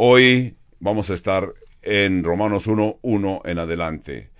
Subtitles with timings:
[0.00, 4.30] Hoy vamos a estar en Romanos 1.1 en adelante.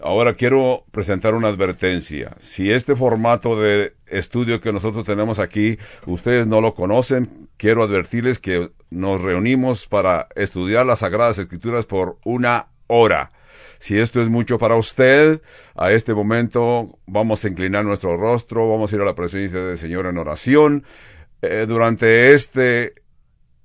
[0.00, 2.36] Ahora quiero presentar una advertencia.
[2.38, 8.38] Si este formato de estudio que nosotros tenemos aquí, ustedes no lo conocen, quiero advertirles
[8.38, 13.30] que nos reunimos para estudiar las Sagradas Escrituras por una hora.
[13.80, 15.42] Si esto es mucho para usted,
[15.74, 19.76] a este momento vamos a inclinar nuestro rostro, vamos a ir a la presencia del
[19.76, 20.84] Señor en oración.
[21.44, 23.01] Eh, durante este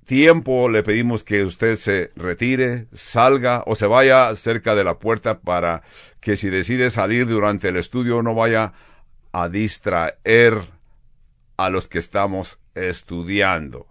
[0.08, 5.40] tiempo le pedimos que usted se retire, salga o se vaya cerca de la puerta
[5.40, 5.82] para
[6.20, 8.72] que si decide salir durante el estudio no vaya
[9.32, 10.62] a distraer
[11.58, 13.86] a los que estamos estudiando.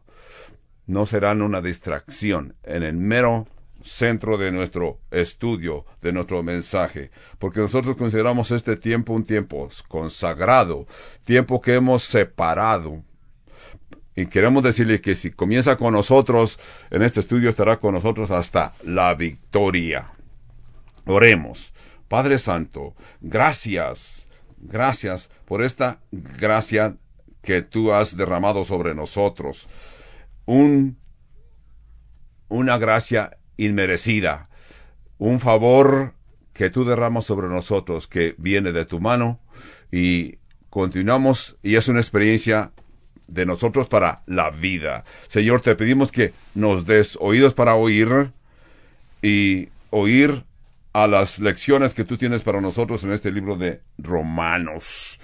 [0.87, 3.47] No serán una distracción en el mero
[3.83, 10.87] centro de nuestro estudio, de nuestro mensaje, porque nosotros consideramos este tiempo un tiempo consagrado,
[11.25, 13.03] tiempo que hemos separado
[14.17, 18.73] y queremos decirle que si comienza con nosotros, en este estudio estará con nosotros hasta
[18.83, 20.09] la victoria.
[21.05, 21.71] Oremos.
[22.07, 26.97] Padre Santo, gracias, gracias por esta gracia
[27.43, 29.69] que tú has derramado sobre nosotros.
[30.47, 30.97] Un,
[32.47, 34.49] una gracia inmerecida,
[35.19, 36.15] un favor
[36.53, 39.39] que tú derramas sobre nosotros que viene de tu mano
[39.91, 40.39] y
[40.71, 42.71] continuamos y es una experiencia
[43.27, 45.03] de nosotros para la vida.
[45.27, 48.31] Señor, te pedimos que nos des oídos para oír
[49.21, 50.43] y oír
[50.93, 55.19] a las lecciones que tú tienes para nosotros en este libro de Romanos.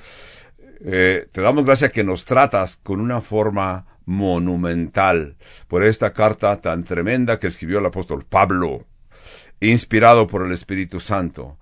[0.85, 5.37] Eh, te damos gracias que nos tratas con una forma monumental
[5.67, 8.85] por esta carta tan tremenda que escribió el apóstol Pablo,
[9.61, 11.57] inspirado por el Espíritu Santo,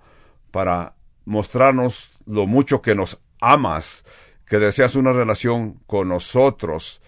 [0.50, 4.04] para mostrarnos lo mucho que nos amas
[4.52, 7.00] que deseas una relación con nosotros.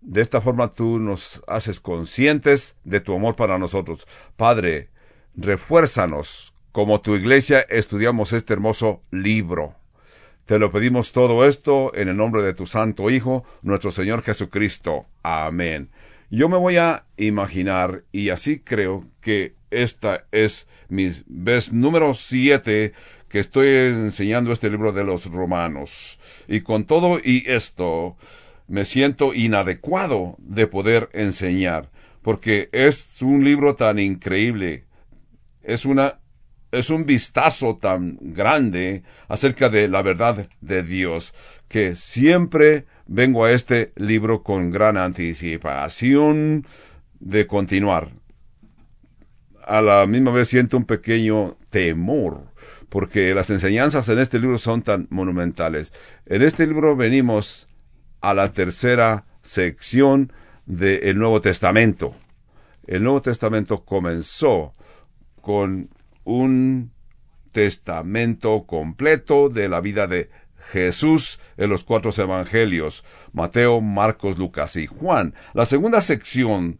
[0.00, 4.08] De esta forma tú nos haces conscientes de tu amor para nosotros.
[4.38, 4.88] Padre,
[5.34, 9.74] refuérzanos como tu iglesia estudiamos este hermoso libro.
[10.46, 15.04] Te lo pedimos todo esto en el nombre de tu Santo Hijo, nuestro Señor Jesucristo.
[15.22, 15.90] Amén.
[16.30, 22.94] Yo me voy a imaginar, y así creo que esta es mi vez número siete
[23.30, 26.18] que estoy enseñando este libro de los romanos.
[26.48, 28.16] Y con todo y esto,
[28.66, 31.90] me siento inadecuado de poder enseñar,
[32.22, 34.84] porque es un libro tan increíble,
[35.62, 36.18] es una
[36.72, 41.34] es un vistazo tan grande acerca de la verdad de Dios,
[41.66, 46.64] que siempre vengo a este libro con gran anticipación
[47.18, 48.10] de continuar.
[49.66, 52.50] A la misma vez siento un pequeño temor
[52.90, 55.92] porque las enseñanzas en este libro son tan monumentales.
[56.26, 57.68] En este libro venimos
[58.20, 60.32] a la tercera sección
[60.66, 62.14] del Nuevo Testamento.
[62.86, 64.74] El Nuevo Testamento comenzó
[65.40, 65.88] con
[66.24, 66.92] un
[67.52, 70.28] testamento completo de la vida de
[70.72, 75.34] Jesús en los cuatro evangelios, Mateo, Marcos, Lucas y Juan.
[75.54, 76.78] La segunda sección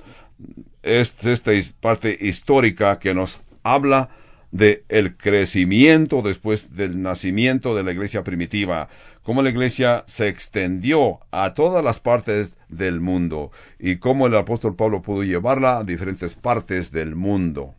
[0.83, 4.11] es esta parte histórica que nos habla
[4.51, 8.89] de el crecimiento después del nacimiento de la iglesia primitiva,
[9.23, 14.75] cómo la iglesia se extendió a todas las partes del mundo y cómo el apóstol
[14.75, 17.75] Pablo pudo llevarla a diferentes partes del mundo.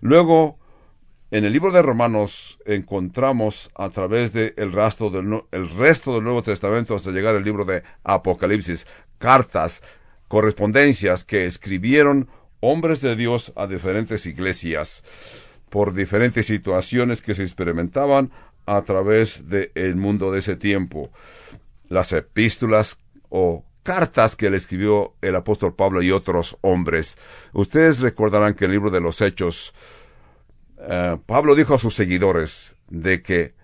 [0.00, 0.58] Luego,
[1.30, 6.24] en el libro de Romanos encontramos a través del el resto del, el resto del
[6.24, 8.86] Nuevo Testamento hasta llegar al libro de Apocalipsis,
[9.18, 9.82] cartas,
[10.26, 12.28] correspondencias que escribieron
[12.60, 15.04] hombres de Dios a diferentes iglesias
[15.70, 18.30] por diferentes situaciones que se experimentaban
[18.66, 21.10] a través del mundo de ese tiempo.
[21.88, 23.00] Las epístolas
[23.30, 27.16] o cartas que le escribió el apóstol Pablo y otros hombres.
[27.54, 29.72] Ustedes recordarán que en el libro de los Hechos,
[30.78, 33.54] eh, Pablo dijo a sus seguidores de que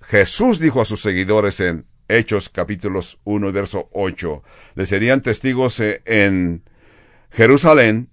[0.00, 4.42] Jesús dijo a sus seguidores en Hechos capítulos 1 y verso 8,
[4.74, 6.64] le serían testigos en
[7.30, 8.08] Jerusalén,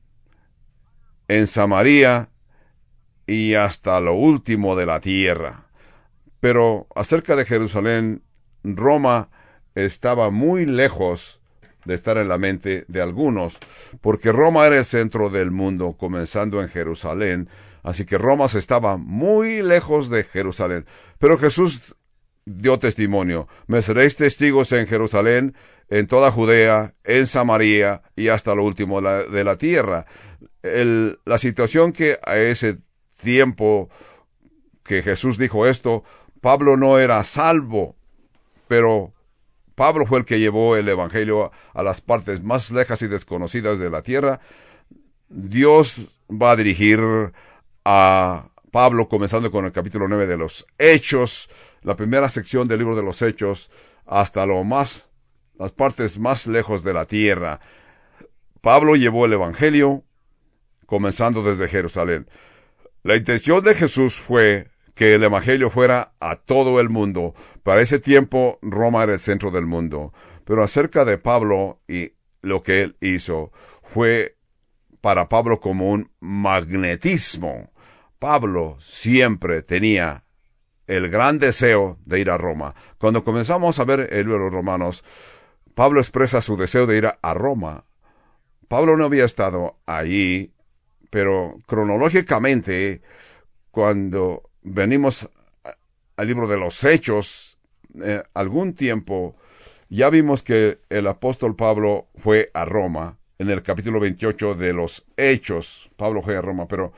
[1.30, 2.30] en Samaria
[3.30, 5.68] y hasta lo último de la tierra.
[6.40, 8.24] Pero acerca de Jerusalén,
[8.64, 9.30] Roma
[9.76, 11.40] estaba muy lejos
[11.86, 13.60] de estar en la mente de algunos,
[14.02, 17.50] porque Roma era el centro del mundo, comenzando en Jerusalén,
[17.84, 20.86] así que Roma se estaba muy lejos de Jerusalén.
[21.20, 21.96] Pero Jesús
[22.46, 25.56] dio testimonio, me seréis testigos en Jerusalén,
[25.90, 30.06] en toda Judea, en Samaria y hasta lo último de la tierra.
[30.62, 32.80] la situación que a ese
[33.22, 33.90] tiempo
[34.84, 36.04] que Jesús dijo esto,
[36.42, 37.96] Pablo no era salvo,
[38.68, 39.14] pero
[39.76, 43.90] Pablo fue el que llevó el Evangelio a las partes más lejas y desconocidas de
[43.90, 44.40] la tierra.
[45.30, 47.00] Dios va a dirigir
[47.86, 51.50] a Pablo comenzando con el capítulo 9 de los Hechos,
[51.82, 53.70] la primera sección del libro de los Hechos,
[54.06, 55.10] hasta lo más,
[55.58, 57.60] las partes más lejos de la tierra.
[58.62, 60.04] Pablo llevó el Evangelio
[60.86, 62.28] comenzando desde Jerusalén.
[63.04, 67.34] La intención de Jesús fue que el Evangelio fuera a todo el mundo.
[67.64, 70.14] Para ese tiempo Roma era el centro del mundo.
[70.44, 72.12] Pero acerca de Pablo y
[72.42, 73.52] lo que él hizo
[73.84, 74.38] fue
[75.00, 77.72] para Pablo como un magnetismo.
[78.20, 80.24] Pablo siempre tenía
[80.88, 82.76] el gran deseo de ir a Roma.
[82.98, 85.06] Cuando comenzamos a ver el libro de los Romanos,
[85.76, 87.86] Pablo expresa su deseo de ir a Roma.
[88.68, 90.54] Pablo no había estado allí,
[91.10, 93.02] pero cronológicamente,
[93.72, 95.30] cuando venimos
[96.16, 97.58] al libro de los Hechos,
[98.04, 99.36] eh, algún tiempo
[99.90, 105.06] ya vimos que el apóstol Pablo fue a Roma en el capítulo 28 de los
[105.18, 105.90] Hechos.
[105.96, 106.94] Pablo fue a Roma, pero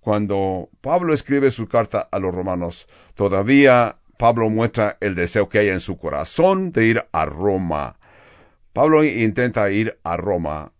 [0.00, 5.68] cuando Pablo escribe su carta a los romanos, todavía Pablo muestra el deseo que hay
[5.68, 7.98] en su corazón de ir a Roma.
[8.72, 10.72] Pablo intenta ir a Roma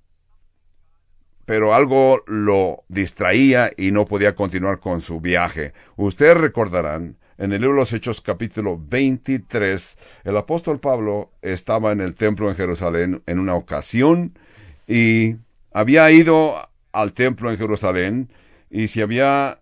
[1.46, 5.73] pero algo lo distraía y no podía continuar con su viaje.
[5.96, 12.00] Ustedes recordarán, en el libro de los Hechos capítulo 23, el apóstol Pablo estaba en
[12.00, 14.38] el templo en Jerusalén en una ocasión
[14.87, 15.37] y
[15.73, 16.55] había ido
[16.93, 18.31] al templo en Jerusalén
[18.70, 19.58] y se había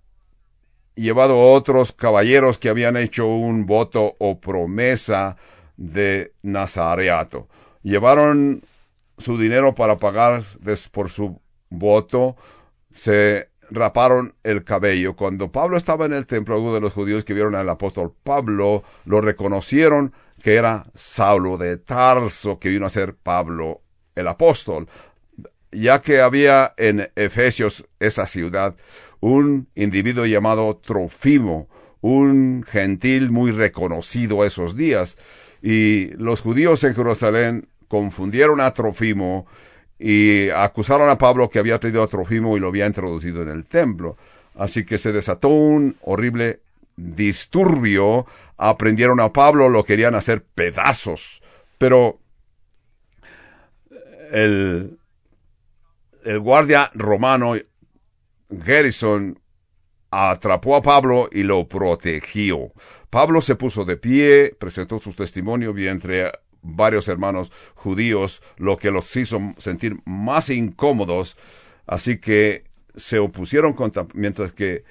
[0.94, 5.36] llevado a otros caballeros que habían hecho un voto o promesa
[5.76, 7.48] de Nazareato.
[7.82, 8.62] Llevaron
[9.18, 10.42] su dinero para pagar
[10.90, 11.40] por su
[11.72, 12.36] voto,
[12.90, 15.16] se raparon el cabello.
[15.16, 18.82] Cuando Pablo estaba en el templo, algunos de los judíos que vieron al apóstol Pablo
[19.04, 23.80] lo reconocieron que era Saulo de Tarso, que vino a ser Pablo
[24.14, 24.88] el apóstol,
[25.70, 28.76] ya que había en Efesios, esa ciudad,
[29.20, 31.68] un individuo llamado Trofimo,
[32.00, 35.16] un gentil muy reconocido esos días,
[35.62, 39.46] y los judíos en Jerusalén confundieron a Trofimo
[40.04, 43.64] y acusaron a Pablo que había traído a Trofimo y lo había introducido en el
[43.64, 44.16] templo.
[44.56, 46.60] Así que se desató un horrible
[46.96, 48.26] disturbio,
[48.56, 51.40] aprendieron a Pablo, lo querían hacer pedazos,
[51.78, 52.18] pero
[54.32, 54.98] el,
[56.24, 57.54] el guardia romano
[58.48, 59.38] Garrison
[60.10, 62.72] atrapó a Pablo y lo protegió.
[63.08, 66.32] Pablo se puso de pie, presentó su testimonio y entre
[66.62, 71.36] varios hermanos judíos, lo que los hizo sentir más incómodos,
[71.86, 72.64] así que
[72.96, 74.84] se opusieron contra, mientras que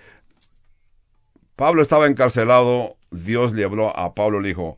[1.55, 4.77] Pablo estaba encarcelado, Dios le habló a Pablo, le dijo,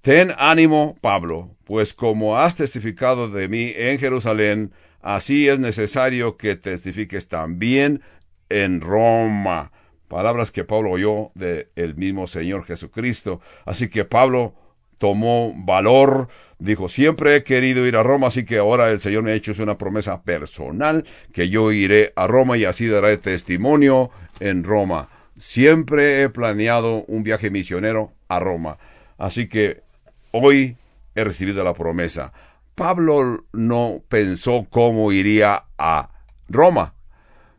[0.00, 6.56] Ten ánimo, Pablo, pues como has testificado de mí en Jerusalén, así es necesario que
[6.56, 8.02] testifiques también
[8.48, 9.70] en Roma.
[10.08, 13.40] Palabras que Pablo oyó del el mismo Señor Jesucristo.
[13.64, 14.54] Así que Pablo
[15.02, 16.28] tomó valor,
[16.60, 19.50] dijo, siempre he querido ir a Roma, así que ahora el Señor me ha hecho
[19.60, 25.08] una promesa personal, que yo iré a Roma y así daré testimonio en Roma.
[25.36, 28.78] Siempre he planeado un viaje misionero a Roma,
[29.18, 29.82] así que
[30.30, 30.76] hoy
[31.16, 32.32] he recibido la promesa.
[32.76, 36.10] Pablo no pensó cómo iría a
[36.48, 36.94] Roma.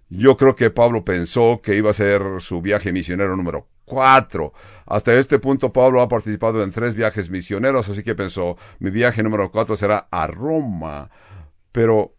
[0.08, 4.54] Yo creo que Pablo pensó que iba a ser su viaje misionero número cuatro.
[4.86, 9.24] Hasta este punto Pablo ha participado en tres viajes misioneros, así que pensó, mi viaje
[9.24, 11.10] número cuatro será a Roma.
[11.72, 12.14] Pero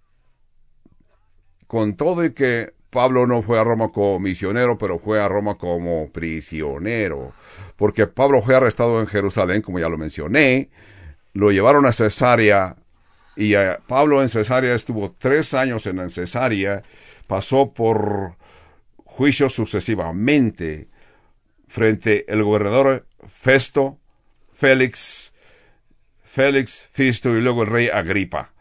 [1.67, 5.57] con todo y que Pablo no fue a Roma como misionero, pero fue a Roma
[5.57, 7.33] como prisionero,
[7.75, 10.71] porque Pablo fue arrestado en Jerusalén, como ya lo mencioné,
[11.33, 12.77] lo llevaron a Cesarea
[13.35, 16.85] Y eh, Pablo en Cesarea estuvo tres años en Cesarea,
[17.27, 18.37] pasó por
[19.05, 20.89] juicios sucesivamente
[21.75, 23.99] frente al gobernador Festo,
[24.53, 25.35] Félix,
[26.23, 28.53] Félix, Fisto y luego el rey Agripa.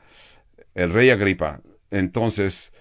[0.74, 1.62] El rey Agripa.
[1.91, 2.74] Entonces,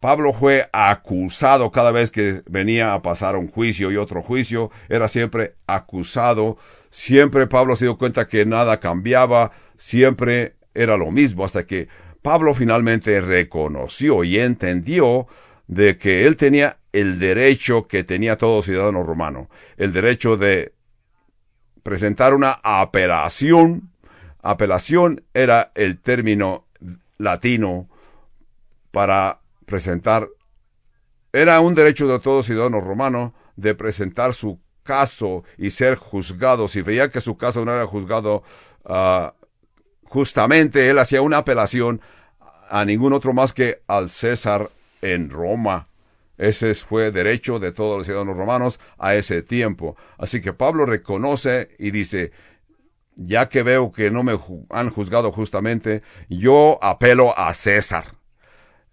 [0.00, 5.08] Pablo fue acusado cada vez que venía a pasar un juicio y otro juicio, era
[5.08, 6.56] siempre acusado,
[6.88, 11.88] siempre Pablo se dio cuenta que nada cambiaba, siempre era lo mismo, hasta que
[12.22, 15.26] Pablo finalmente reconoció y entendió
[15.68, 20.72] de que él tenía el derecho que tenía todo ciudadano romano, el derecho de
[21.82, 23.92] presentar una apelación.
[24.42, 26.66] Apelación era el término
[27.18, 27.88] latino
[28.90, 30.28] para presentar,
[31.32, 36.66] era un derecho de todo ciudadano romano de presentar su caso y ser juzgado.
[36.66, 38.42] Si veía que su caso no era juzgado
[38.84, 39.28] uh,
[40.04, 42.00] justamente, él hacía una apelación
[42.70, 44.70] a ningún otro más que al César
[45.02, 45.88] en Roma.
[46.36, 49.96] Ese fue derecho de todos los ciudadanos romanos a ese tiempo.
[50.18, 52.32] Así que Pablo reconoce y dice,
[53.16, 54.38] ya que veo que no me
[54.70, 58.04] han juzgado justamente, yo apelo a César.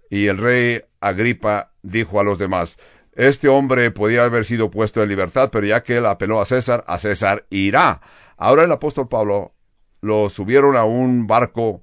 [0.09, 2.79] Y el rey Agripa dijo a los demás,
[3.13, 6.83] este hombre podía haber sido puesto en libertad, pero ya que él apeló a César,
[6.87, 8.01] a César irá.
[8.37, 9.53] Ahora el apóstol Pablo
[10.01, 11.81] lo subieron a un barco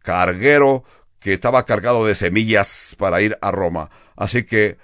[0.00, 0.84] carguero
[1.24, 3.88] que estaba cargado de semillas para ir a Roma.
[4.14, 4.76] Así que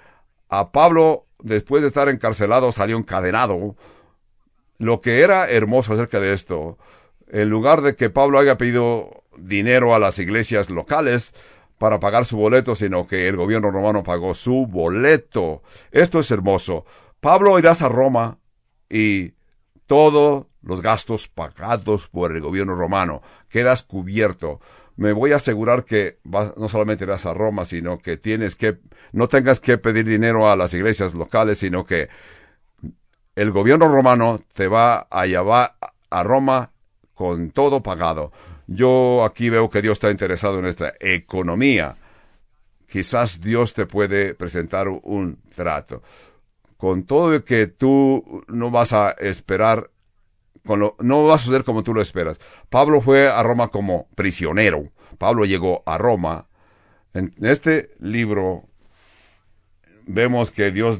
[0.49, 3.75] a Pablo, después de estar encarcelado, salió encadenado.
[4.79, 6.79] Lo que era hermoso acerca de esto,
[7.27, 11.35] en lugar de que Pablo haya pedido dinero a las iglesias locales,
[11.77, 15.61] para pagar su boleto, sino que el gobierno romano pagó su boleto.
[15.91, 16.85] Esto es hermoso.
[17.19, 18.39] Pablo irás a Roma
[18.89, 19.33] y
[19.85, 23.21] todos los gastos pagados por el gobierno romano.
[23.47, 24.59] Quedas cubierto.
[24.95, 28.79] Me voy a asegurar que no solamente irás a Roma, sino que tienes que,
[29.13, 32.09] no tengas que pedir dinero a las iglesias locales, sino que
[33.35, 35.75] el gobierno romano te va a llevar
[36.09, 36.71] a Roma
[37.13, 38.31] con todo pagado.
[38.67, 41.95] Yo aquí veo que Dios está interesado en nuestra economía.
[42.87, 46.01] Quizás Dios te puede presentar un trato.
[46.77, 49.90] Con todo que tú no vas a esperar,
[50.63, 52.39] no va a suceder como tú lo esperas.
[52.69, 54.83] Pablo fue a Roma como prisionero.
[55.17, 56.47] Pablo llegó a Roma.
[57.13, 58.63] En este libro
[60.05, 60.99] vemos que Dios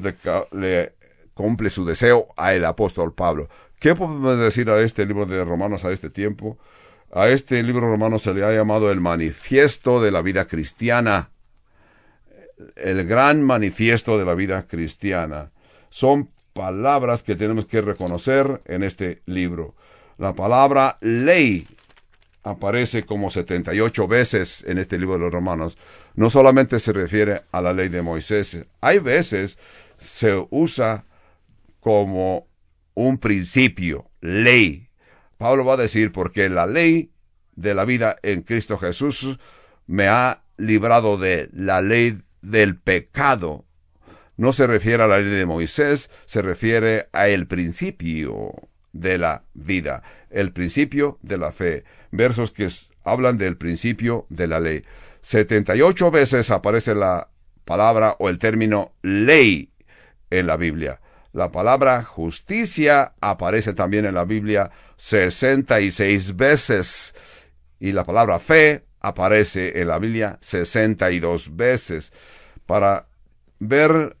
[0.52, 0.94] le,
[1.34, 3.48] cumple su deseo al apóstol Pablo.
[3.78, 6.58] ¿Qué podemos decir a este libro de Romanos a este tiempo?
[7.12, 11.30] A este libro romano se le ha llamado el manifiesto de la vida cristiana,
[12.76, 15.50] el gran manifiesto de la vida cristiana.
[15.90, 19.74] Son palabras que tenemos que reconocer en este libro.
[20.18, 21.66] La palabra ley
[22.42, 25.78] aparece como 78 veces en este libro de los romanos.
[26.14, 29.58] No solamente se refiere a la ley de Moisés, hay veces
[29.96, 31.04] se usa
[31.80, 32.46] como
[32.94, 34.88] un principio, ley,
[35.42, 37.10] Pablo va a decir, porque la ley
[37.56, 39.40] de la vida en Cristo Jesús
[39.88, 43.64] me ha librado de la ley del pecado.
[44.36, 48.52] No se refiere a la ley de Moisés, se refiere a el principio
[48.92, 51.84] de la vida, el principio de la fe.
[52.10, 52.68] Versos que
[53.04, 54.84] hablan del principio de la ley.
[55.20, 57.28] 78 veces aparece la
[57.64, 59.70] palabra o el término ley
[60.30, 61.00] en la Biblia.
[61.32, 67.14] La palabra justicia aparece también en la Biblia 66 veces
[67.80, 72.12] y la palabra fe aparece en la Biblia 62 veces.
[72.66, 73.06] Para
[73.58, 74.16] ver,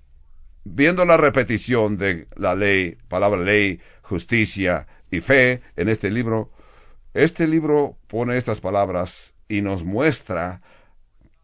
[0.64, 6.50] viendo la repetición de la ley, palabra ley, justicia y fe en este libro,
[7.14, 10.62] este libro pone estas palabras y nos muestra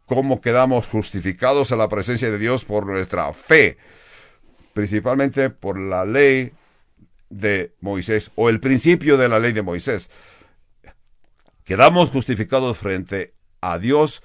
[0.07, 3.77] cómo quedamos justificados en la presencia de Dios por nuestra fe
[4.79, 6.53] principalmente por la ley
[7.31, 10.09] de Moisés o el principio de la ley de Moisés.
[11.65, 14.23] Quedamos justificados frente a Dios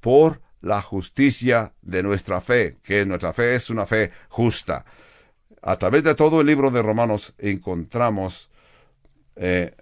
[0.00, 4.84] por la justicia de nuestra fe, que nuestra fe es una fe justa.
[5.60, 8.50] A través de todo el libro de Romanos encontramos
[9.36, 9.74] eh,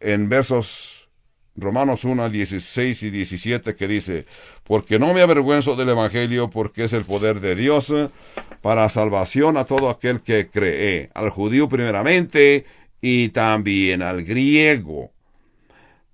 [0.00, 1.10] en versos
[1.54, 4.24] Romanos 1, 16 y 17 que dice,
[4.64, 7.92] porque no me avergüenzo del Evangelio, porque es el poder de Dios
[8.62, 12.64] para salvación a todo aquel que cree, al judío primeramente
[13.02, 15.12] y también al griego.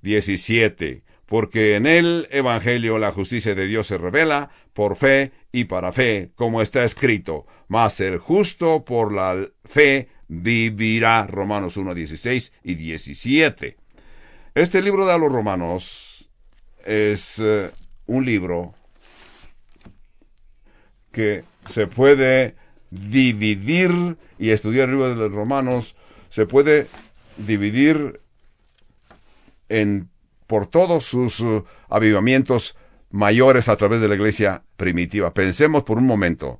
[0.02, 1.07] 17.
[1.28, 6.30] Porque en el Evangelio la justicia de Dios se revela por fe y para fe,
[6.34, 11.26] como está escrito, mas el justo por la fe vivirá.
[11.26, 13.76] Romanos 1, 16 y 17.
[14.54, 16.30] Este libro de los romanos
[16.86, 17.70] es eh,
[18.06, 18.74] un libro
[21.12, 22.54] que se puede
[22.90, 25.94] dividir y estudiar el libro de los romanos
[26.30, 26.86] se puede
[27.36, 28.20] dividir
[29.68, 30.08] en
[30.48, 32.76] por todos sus uh, avivamientos
[33.10, 35.32] mayores a través de la iglesia primitiva.
[35.32, 36.58] Pensemos por un momento.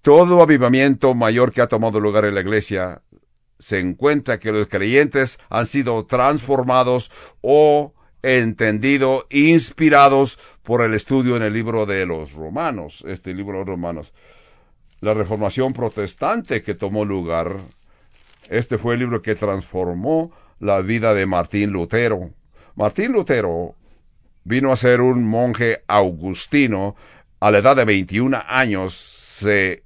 [0.00, 3.02] Todo avivamiento mayor que ha tomado lugar en la iglesia
[3.58, 7.92] se encuentra que los creyentes han sido transformados o
[8.22, 13.68] entendido, inspirados por el estudio en el libro de los romanos, este libro de los
[13.68, 14.12] romanos.
[15.00, 17.56] La reformación protestante que tomó lugar,
[18.48, 22.30] este fue el libro que transformó la vida de Martín Lutero.
[22.78, 23.74] Martín Lutero
[24.44, 26.94] vino a ser un monje augustino
[27.40, 28.94] a la edad de 21 años.
[28.94, 29.82] Se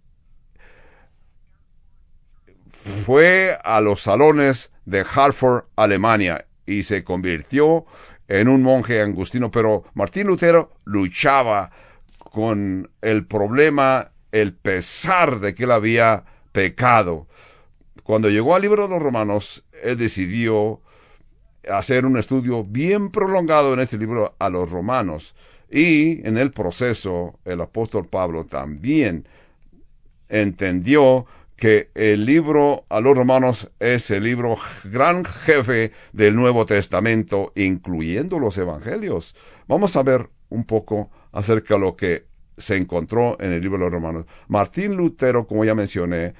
[3.06, 7.86] fue a los salones de Hartford, Alemania, y se convirtió
[8.28, 9.50] en un monje agustino.
[9.50, 11.70] Pero Martín Lutero luchaba
[12.18, 17.26] con el problema, el pesar de que él había pecado.
[18.02, 20.82] Cuando llegó al libro de los romanos, él decidió
[21.70, 25.34] hacer un estudio bien prolongado en este libro a los romanos.
[25.70, 29.26] Y en el proceso, el apóstol Pablo también
[30.28, 31.26] entendió
[31.56, 38.38] que el libro a los romanos es el libro gran jefe del Nuevo Testamento, incluyendo
[38.38, 39.36] los evangelios.
[39.68, 42.26] Vamos a ver un poco acerca de lo que
[42.58, 44.26] se encontró en el libro de los romanos.
[44.48, 46.34] Martín Lutero, como ya mencioné,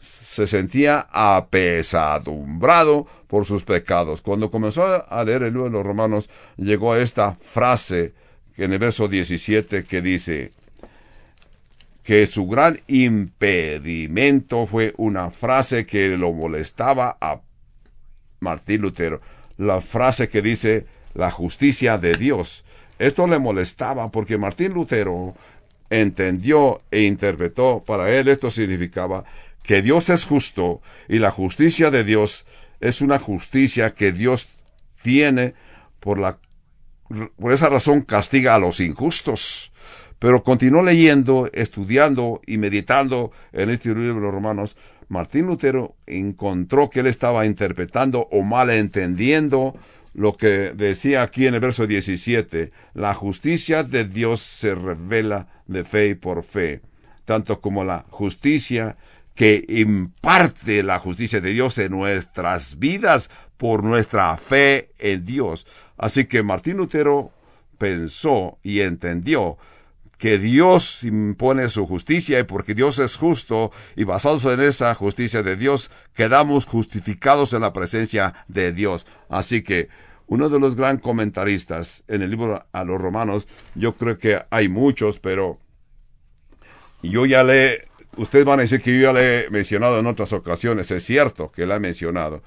[0.00, 4.22] se sentía apesadumbrado por sus pecados.
[4.22, 8.14] Cuando comenzó a leer el libro de los Romanos, llegó a esta frase
[8.56, 10.52] en el verso 17 que dice
[12.02, 17.40] que su gran impedimento fue una frase que lo molestaba a
[18.40, 19.20] Martín Lutero.
[19.58, 22.64] La frase que dice la justicia de Dios.
[22.98, 25.34] Esto le molestaba porque Martín Lutero
[25.90, 29.24] entendió e interpretó, para él esto significaba
[29.62, 32.46] que Dios es justo y la justicia de Dios
[32.80, 34.48] es una justicia que Dios
[35.02, 35.54] tiene
[36.00, 39.72] por esa razón castiga a los injustos.
[40.18, 44.76] Pero continuó leyendo, estudiando y meditando en este libro de los romanos.
[45.08, 49.74] Martín Lutero encontró que él estaba interpretando o malentendiendo
[50.12, 52.70] lo que decía aquí en el verso 17.
[52.94, 56.80] La justicia de Dios se revela de fe y por fe,
[57.24, 58.96] tanto como la justicia
[59.34, 65.66] que imparte la justicia de Dios en nuestras vidas por nuestra fe en Dios.
[65.96, 67.32] Así que Martín Lutero
[67.78, 69.58] pensó y entendió
[70.20, 75.42] que Dios impone su justicia y porque Dios es justo y basados en esa justicia
[75.42, 79.06] de Dios quedamos justificados en la presencia de Dios.
[79.30, 79.88] Así que
[80.26, 84.68] uno de los gran comentaristas en el libro a los romanos, yo creo que hay
[84.68, 85.58] muchos, pero
[87.02, 87.89] yo ya le
[88.20, 90.90] ustedes van a decir que yo ya le he mencionado en otras ocasiones.
[90.90, 92.42] Es cierto que la he mencionado,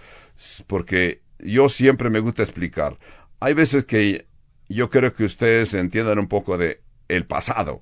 [0.68, 2.98] porque yo siempre me gusta explicar.
[3.40, 4.28] Hay veces que
[4.70, 7.82] yo creo que ustedes entiendan un poco de el pasado.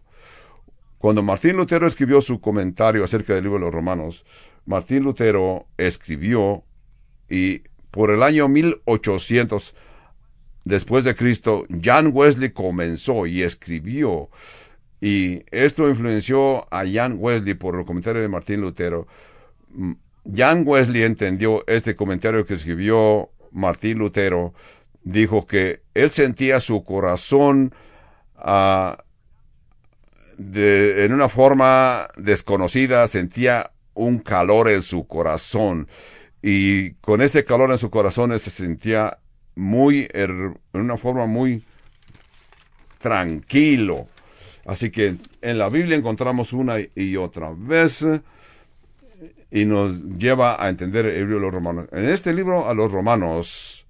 [0.98, 4.26] Cuando Martín Lutero escribió su comentario acerca del libro de los Romanos,
[4.66, 6.64] Martín Lutero escribió
[7.30, 9.76] y por el año 1800
[10.64, 14.30] después de Cristo, Jan Wesley comenzó y escribió
[15.02, 19.08] y esto influenció a Jan Wesley por el comentario de Martín Lutero.
[19.70, 19.94] Mm,
[20.36, 24.54] Jan Wesley entendió este comentario que escribió Martín Lutero.
[25.04, 27.74] Dijo que él sentía su corazón
[28.36, 29.04] ah,
[30.38, 35.88] en una forma desconocida, sentía un calor en su corazón.
[36.44, 39.18] Y con este calor en su corazón se sentía
[39.56, 41.64] muy, en una forma muy
[43.00, 44.08] tranquilo
[44.72, 48.08] Así que en la Biblia encontramos una y otra vez
[49.52, 51.90] y nos lleva a entender el libro de los romanos.
[51.92, 53.86] En este libro a los romanos,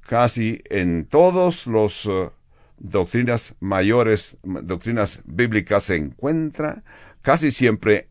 [0.00, 2.30] casi en todos los uh,
[2.78, 6.82] doctrinas mayores, doctrinas bíblicas se encuentra
[7.20, 8.08] casi siempre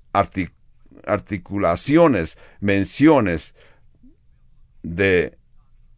[1.04, 3.56] articulaciones, menciones
[4.84, 5.36] de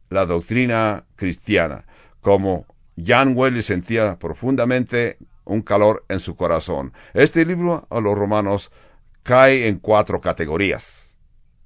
[0.09, 1.83] la doctrina cristiana,
[2.21, 6.93] como Jan Wesley sentía profundamente un calor en su corazón.
[7.13, 8.71] Este libro a los romanos
[9.23, 11.17] cae en cuatro categorías.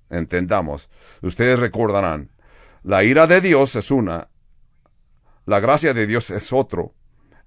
[0.09, 0.89] Entendamos.
[1.21, 2.31] Ustedes recordarán,
[2.83, 4.29] la ira de Dios es una,
[5.45, 6.93] la gracia de Dios es otro,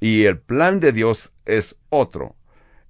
[0.00, 2.36] y el plan de Dios es otro.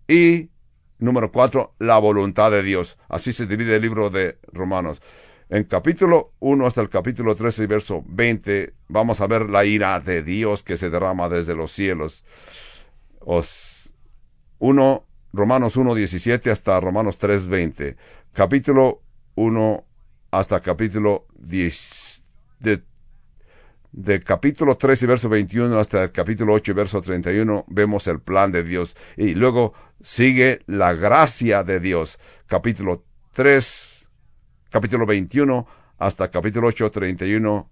[0.07, 0.51] Y
[0.99, 2.99] número cuatro, la voluntad de Dios.
[3.09, 5.03] Así se divide el libro de Romanos.
[5.51, 9.99] En capítulo 1 hasta el capítulo 13 y verso 20 vamos a ver la ira
[9.99, 12.23] de Dios que se derrama desde los cielos.
[13.31, 13.93] Os,
[14.59, 17.97] 1, Romanos 1, 17 hasta Romanos 3, 20.
[18.33, 19.03] Capítulo
[19.35, 19.85] 1
[20.31, 22.23] hasta capítulo 10,
[22.61, 22.83] de,
[23.93, 28.63] de capítulo 13 verso 21 hasta el capítulo 8 verso 31 vemos el plan de
[28.63, 32.19] Dios y luego sigue la gracia de Dios.
[32.47, 34.09] Capítulo 3,
[34.71, 35.67] capítulo 21
[35.99, 37.71] hasta capítulo 8, 31.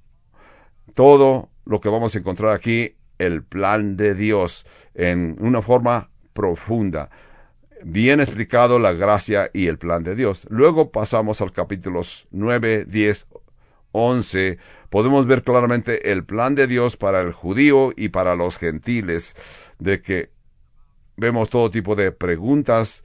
[0.92, 7.10] Todo lo que vamos a encontrar aquí, el plan de Dios en una forma profunda
[7.82, 10.46] bien explicado la gracia y el plan de Dios.
[10.50, 13.26] Luego pasamos al capítulos 9, 10,
[13.92, 14.58] 11.
[14.90, 19.36] Podemos ver claramente el plan de Dios para el judío y para los gentiles,
[19.78, 20.30] de que
[21.16, 23.04] vemos todo tipo de preguntas,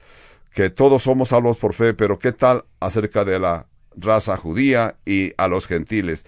[0.52, 5.32] que todos somos salvos por fe, pero ¿qué tal acerca de la raza judía y
[5.36, 6.24] a los gentiles?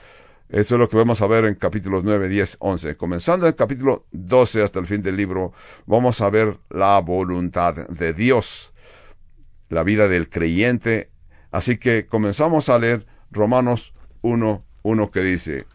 [0.55, 2.95] Eso es lo que vamos a ver en capítulos 9, 10, 11.
[2.95, 5.53] Comenzando en el capítulo 12 hasta el fin del libro,
[5.85, 8.73] vamos a ver la voluntad de Dios,
[9.69, 11.11] la vida del creyente.
[11.51, 15.67] Así que comenzamos a leer Romanos 1, 1 que dice,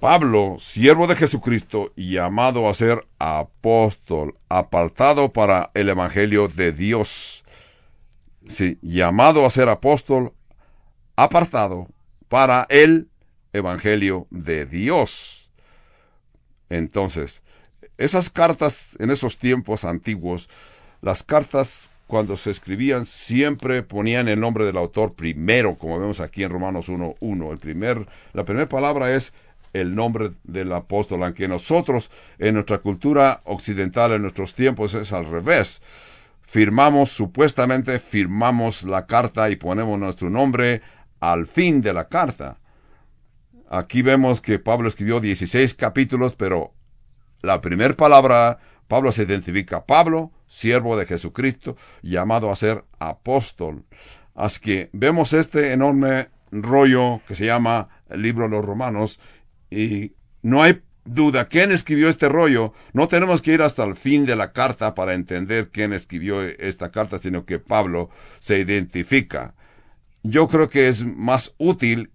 [0.00, 7.44] Pablo, siervo de Jesucristo, llamado a ser apóstol, apartado para el Evangelio de Dios.
[8.48, 10.32] Sí, llamado a ser apóstol,
[11.16, 11.88] apartado
[12.28, 13.08] para el
[13.52, 15.50] Evangelio de Dios.
[16.68, 17.42] Entonces,
[17.98, 20.50] esas cartas en esos tiempos antiguos,
[21.00, 26.42] las cartas cuando se escribían siempre ponían el nombre del autor primero, como vemos aquí
[26.42, 27.52] en Romanos 1.1.
[27.52, 29.32] El primer, la primera palabra es
[29.72, 35.26] el nombre del apóstol, aunque nosotros en nuestra cultura occidental, en nuestros tiempos, es al
[35.26, 35.82] revés.
[36.42, 40.82] Firmamos, supuestamente firmamos la carta y ponemos nuestro nombre
[41.32, 42.58] al fin de la carta.
[43.70, 46.74] Aquí vemos que Pablo escribió 16 capítulos, pero
[47.42, 48.58] la primera palabra,
[48.88, 53.84] Pablo se identifica, Pablo, siervo de Jesucristo, llamado a ser apóstol.
[54.34, 59.20] Así que vemos este enorme rollo que se llama el libro de los romanos
[59.70, 62.74] y no hay duda quién escribió este rollo.
[62.92, 66.90] No tenemos que ir hasta el fin de la carta para entender quién escribió esta
[66.90, 68.10] carta, sino que Pablo
[68.40, 69.54] se identifica
[70.24, 72.10] yo creo que es más útil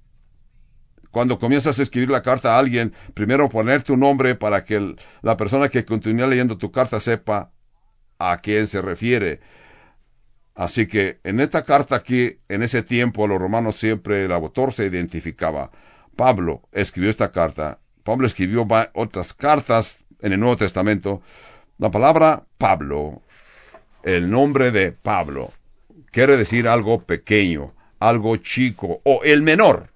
[1.11, 5.37] cuando comienzas a escribir la carta a alguien, primero poner tu nombre para que la
[5.37, 7.51] persona que continúe leyendo tu carta sepa
[8.19, 9.39] a quién se refiere.
[10.55, 14.85] Así que en esta carta aquí, en ese tiempo, los romanos siempre el autor se
[14.85, 15.71] identificaba.
[16.15, 17.79] Pablo escribió esta carta.
[18.03, 21.21] Pablo escribió otras cartas en el Nuevo Testamento.
[21.77, 23.21] La palabra Pablo,
[24.03, 25.53] el nombre de Pablo,
[26.11, 29.91] quiere decir algo pequeño algo chico o el menor.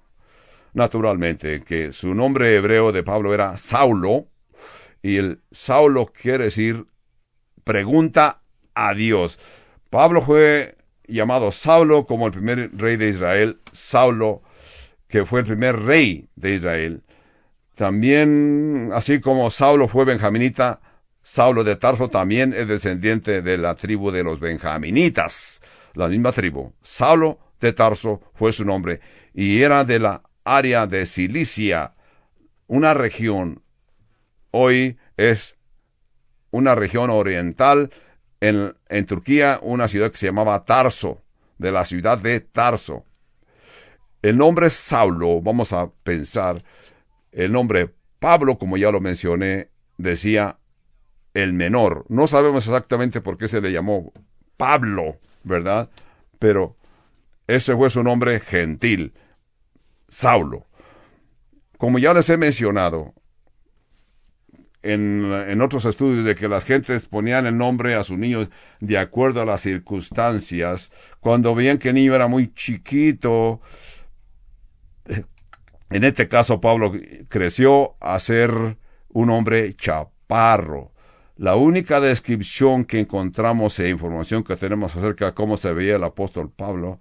[0.74, 4.28] Naturalmente, que su nombre hebreo de Pablo era Saulo,
[5.02, 6.88] y el Saulo quiere decir
[7.64, 8.42] pregunta
[8.74, 9.40] a Dios.
[9.90, 14.42] Pablo fue llamado Saulo como el primer rey de Israel, Saulo,
[15.08, 17.04] que fue el primer rey de Israel.
[17.76, 20.80] También, así como Saulo fue benjaminita,
[21.22, 25.62] Saulo de Tarso también es descendiente de la tribu de los benjaminitas,
[25.94, 26.74] la misma tribu.
[26.82, 29.00] Saulo de Tarso fue su nombre,
[29.34, 31.96] y era de la área de Cilicia,
[32.68, 33.64] una región,
[34.52, 35.58] hoy es
[36.52, 37.92] una región oriental,
[38.42, 41.24] en, en Turquía, una ciudad que se llamaba Tarso,
[41.58, 43.06] de la ciudad de Tarso.
[44.22, 46.62] El nombre Saulo, vamos a pensar,
[47.32, 50.60] el nombre Pablo, como ya lo mencioné, decía
[51.34, 52.06] el menor.
[52.10, 54.12] No sabemos exactamente por qué se le llamó
[54.58, 55.90] Pablo, ¿verdad?
[56.40, 56.76] Pero
[57.48, 59.14] ese fue su nombre gentil,
[60.08, 60.68] Saulo.
[61.78, 63.14] Como ya les he mencionado
[64.82, 68.98] en, en, otros estudios de que las gentes ponían el nombre a sus niños de
[68.98, 73.62] acuerdo a las circunstancias, cuando veían que el niño era muy chiquito,
[75.90, 76.92] en este caso Pablo
[77.30, 78.78] creció a ser
[79.10, 80.92] un hombre chaparro.
[81.36, 86.04] La única descripción que encontramos e información que tenemos acerca de cómo se veía el
[86.04, 87.00] apóstol Pablo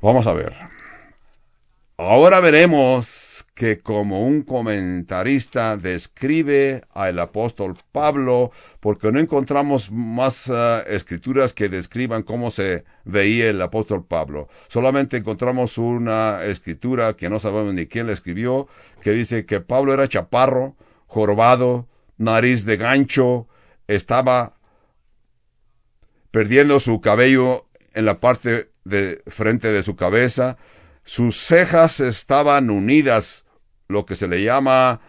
[0.00, 0.54] Vamos a ver.
[1.96, 10.84] Ahora veremos que como un comentarista describe al apóstol Pablo, porque no encontramos más uh,
[10.86, 14.48] escrituras que describan cómo se veía el apóstol Pablo.
[14.68, 18.68] Solamente encontramos una escritura que no sabemos ni quién la escribió,
[19.02, 20.76] que dice que Pablo era chaparro,
[21.08, 23.48] jorobado, nariz de gancho,
[23.88, 24.54] estaba
[26.30, 30.56] perdiendo su cabello en la parte de frente de su cabeza,
[31.04, 33.44] sus cejas estaban unidas,
[33.88, 35.00] lo que se le llama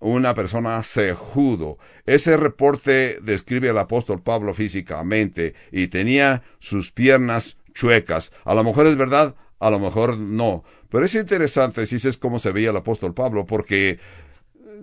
[0.00, 1.78] una persona cejudo.
[2.04, 8.32] Ese reporte describe al apóstol Pablo físicamente y tenía sus piernas chuecas.
[8.44, 10.62] A lo mejor es verdad, a lo mejor no.
[10.90, 13.98] Pero es interesante si es cómo se veía el apóstol Pablo, porque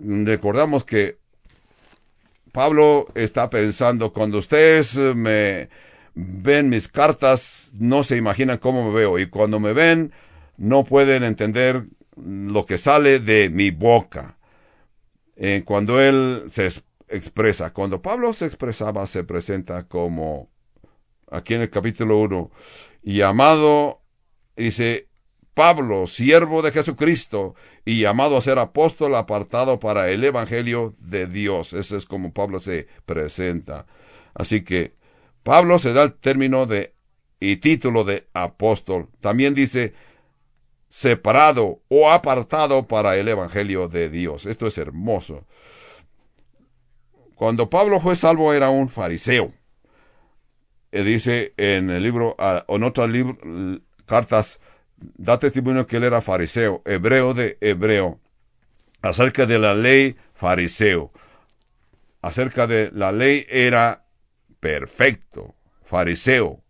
[0.02, 1.18] recordamos que
[2.50, 5.68] Pablo está pensando, cuando ustedes me
[6.14, 10.12] ven mis cartas, no se imaginan cómo me veo, y cuando me ven,
[10.56, 11.82] no pueden entender
[12.16, 14.38] lo que sale de mi boca.
[15.36, 16.68] Eh, cuando él se
[17.08, 20.50] expresa, cuando Pablo se expresaba, se presenta como,
[21.30, 22.50] aquí en el capítulo 1,
[23.02, 24.02] y amado,
[24.56, 25.08] dice,
[25.54, 31.74] Pablo, siervo de Jesucristo y llamado a ser apóstol apartado para el Evangelio de Dios.
[31.74, 33.86] Ese es como Pablo se presenta.
[34.34, 34.94] Así que
[35.42, 36.94] Pablo se da el término de
[37.40, 39.08] y título de apóstol.
[39.20, 39.94] También dice
[40.88, 44.46] separado o apartado para el Evangelio de Dios.
[44.46, 45.44] Esto es hermoso.
[47.34, 49.52] Cuando Pablo fue salvo era un fariseo.
[50.92, 52.36] Él dice en el libro,
[52.68, 53.10] en otras
[54.06, 54.60] cartas,
[54.96, 58.20] da testimonio que él era fariseo, hebreo de hebreo,
[59.00, 61.10] acerca de la ley fariseo.
[62.20, 64.04] Acerca de la ley era
[64.62, 66.62] perfecto, fariseo.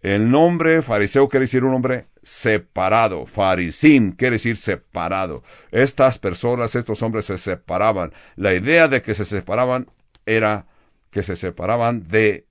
[0.00, 3.26] El nombre fariseo quiere decir un hombre separado.
[3.26, 5.44] Farisim quiere decir separado.
[5.70, 8.12] Estas personas, estos hombres se separaban.
[8.34, 9.88] La idea de que se separaban
[10.26, 10.66] era
[11.10, 12.48] que se separaban de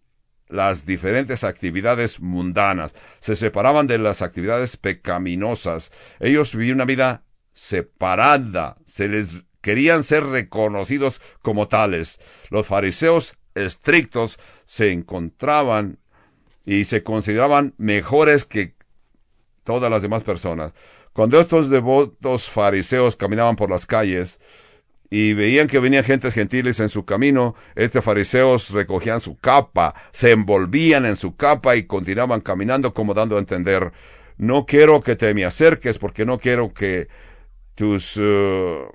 [0.48, 5.92] las diferentes actividades mundanas, se separaban de las actividades pecaminosas.
[6.22, 12.22] Ellos vivían una vida separada, se les querían ser reconocidos como tales.
[12.52, 16.00] Los fariseos estrictos se encontraban
[16.64, 18.76] y se consideraban mejores que
[19.66, 20.72] todas las demás personas.
[21.12, 24.40] Cuando estos devotos fariseos caminaban por las calles,
[25.10, 30.32] y veían que venían gentes gentiles en su camino, estos fariseos recogían su capa, se
[30.32, 33.92] envolvían en su capa y continuaban caminando como dando a entender,
[34.38, 37.10] no quiero que te me acerques porque no quiero que
[37.76, 38.88] tus, uh,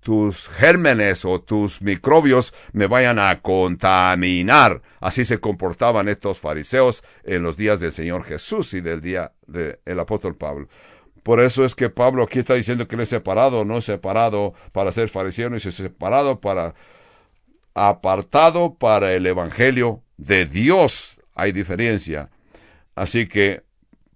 [0.00, 4.82] tus gérmenes o tus microbios me vayan a contaminar.
[5.00, 10.00] Así se comportaban estos fariseos en los días del Señor Jesús y del día del
[10.00, 10.68] apóstol Pablo.
[11.22, 14.54] Por eso es que Pablo aquí está diciendo que él es separado, no es separado
[14.72, 16.74] para ser fariseo, es separado para
[17.74, 21.20] apartado para el evangelio de Dios.
[21.34, 22.30] Hay diferencia.
[22.94, 23.62] Así que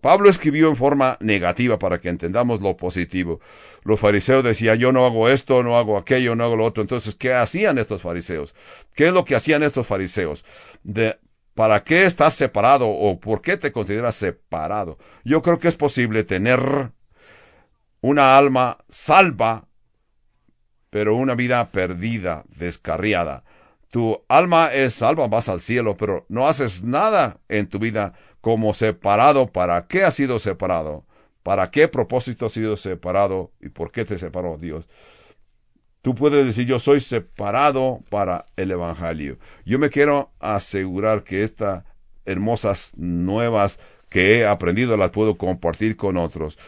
[0.05, 3.41] Pablo escribió en forma negativa para que entendamos lo positivo.
[3.85, 6.83] Los fariseos decían, yo no hago esto, no hago aquello, no hago lo otro.
[6.83, 8.55] Entonces, ¿qué hacían estos fariseos?
[8.93, 10.45] ¿Qué es lo que hacían estos fariseos?
[10.83, 11.19] De,
[11.55, 14.99] ¿Para qué estás separado o por qué te consideras separado?
[15.25, 16.93] Yo creo que es posible tener
[18.03, 19.69] una alma salva,
[20.91, 23.43] pero una vida perdida, descarriada.
[23.89, 28.13] Tu alma es salva, vas al cielo, pero no haces nada en tu vida
[28.45, 29.47] como separado.
[29.47, 31.07] ¿Para qué has sido separado?
[31.43, 33.53] ¿Para qué propósito has sido separado?
[33.59, 34.87] ¿Y por qué te separó Dios?
[36.03, 39.39] Tú puedes decir, yo soy separado para el Evangelio.
[39.65, 41.85] Yo me quiero asegurar que estas
[42.27, 43.81] hermosas nuevas
[44.11, 46.59] que he aprendido las puedo compartir con otros.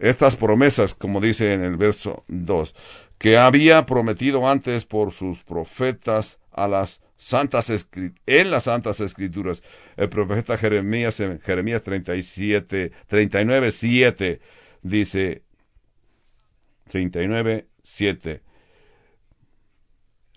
[0.00, 2.74] Estas promesas, como dice en el verso 2,
[3.18, 7.02] que había prometido antes por sus profetas a las
[8.26, 9.62] en las santas escrituras.
[9.96, 14.40] El profeta Jeremías Jeremías 37, 39, 7
[14.82, 15.42] dice,
[16.88, 18.42] 39, 7.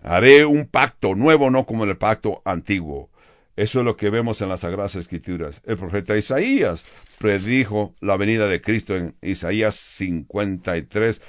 [0.02, 3.10] Haré un pacto nuevo, no como el pacto antiguo.
[3.56, 5.62] Eso es lo que vemos en las Sagradas Escrituras.
[5.64, 6.86] El profeta Isaías
[7.18, 11.20] predijo la venida de Cristo en Isaías 53.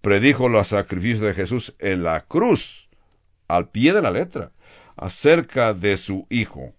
[0.00, 2.88] Predijo los sacrificios de Jesús en la cruz,
[3.46, 4.52] al pie de la letra,
[4.96, 6.72] acerca de su Hijo.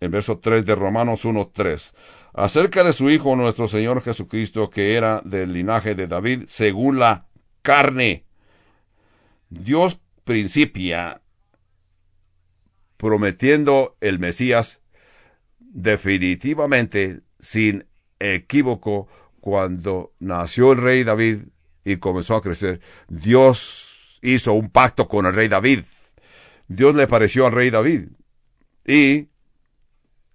[0.00, 1.94] En verso 3 de Romanos 1.3
[2.34, 7.28] acerca de su Hijo nuestro Señor Jesucristo, que era del linaje de David, según la
[7.62, 8.26] carne.
[9.48, 11.22] Dios principia
[12.96, 14.82] prometiendo el Mesías
[15.58, 17.86] definitivamente, sin
[18.18, 19.08] equívoco,
[19.40, 21.44] cuando nació el rey David
[21.84, 23.93] y comenzó a crecer, Dios
[24.24, 25.84] hizo un pacto con el rey David.
[26.66, 28.08] Dios le pareció al rey David
[28.86, 29.28] y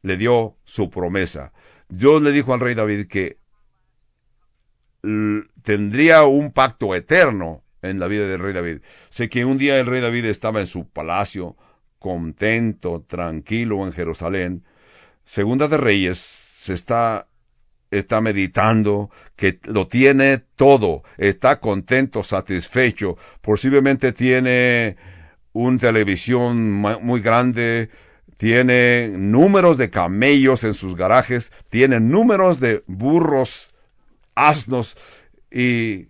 [0.04, 1.52] le dio su promesa.
[1.90, 3.40] Dios le dijo al rey David que
[5.64, 8.82] tendría un pacto eterno en la vida del rey David.
[9.10, 11.58] Sé que un día el rey David estaba en su palacio,
[11.98, 14.66] contento, tranquilo en Jerusalén.
[15.24, 17.29] Segunda de Reyes se está
[17.92, 24.98] está meditando, que lo tiene todo, está contento, satisfecho, posiblemente tiene
[25.54, 27.90] una televisión muy grande,
[28.38, 33.76] tiene números de camellos en sus garajes, tiene números de burros,
[34.36, 34.96] asnos,
[35.52, 36.10] y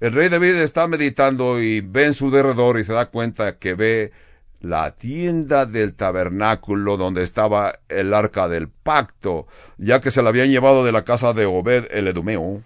[0.00, 3.74] el rey David está meditando y ve en su derredor y se da cuenta que
[3.74, 4.12] ve
[4.60, 10.50] la tienda del tabernáculo donde estaba el arca del pacto, ya que se la habían
[10.50, 12.62] llevado de la casa de Obed el Edumeo,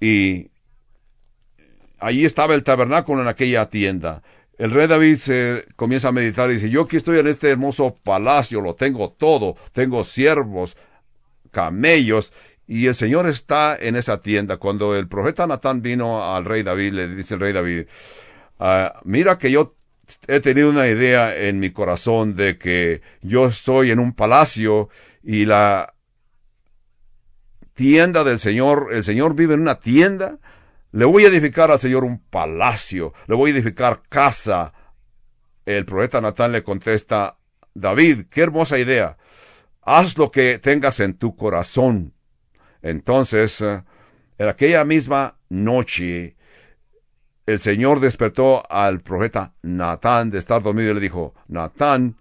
[0.00, 0.50] y
[1.98, 4.22] allí estaba el tabernáculo en aquella tienda.
[4.56, 7.96] El rey David se comienza a meditar y dice, yo aquí estoy en este hermoso
[8.02, 10.76] palacio, lo tengo todo, tengo siervos,
[11.50, 12.32] camellos,
[12.66, 14.56] y el Señor está en esa tienda.
[14.56, 17.86] Cuando el profeta Natán vino al rey David, le dice el rey David,
[18.58, 19.77] ah, mira que yo
[20.26, 24.88] he tenido una idea en mi corazón de que yo estoy en un palacio
[25.22, 25.94] y la
[27.74, 30.38] tienda del Señor, el Señor vive en una tienda,
[30.92, 34.72] le voy a edificar al Señor un palacio, le voy a edificar casa.
[35.66, 37.38] El profeta Natán le contesta,
[37.74, 39.18] David, qué hermosa idea,
[39.82, 42.14] haz lo que tengas en tu corazón.
[42.82, 43.82] Entonces, eh,
[44.38, 46.37] en aquella misma noche,
[47.48, 52.18] el Señor despertó al profeta Natán de estar dormido y le dijo, Natán,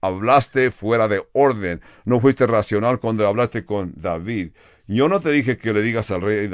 [0.00, 4.52] hablaste fuera de orden, no fuiste racional cuando hablaste con David.
[4.86, 6.50] Yo no te dije que le digas al rey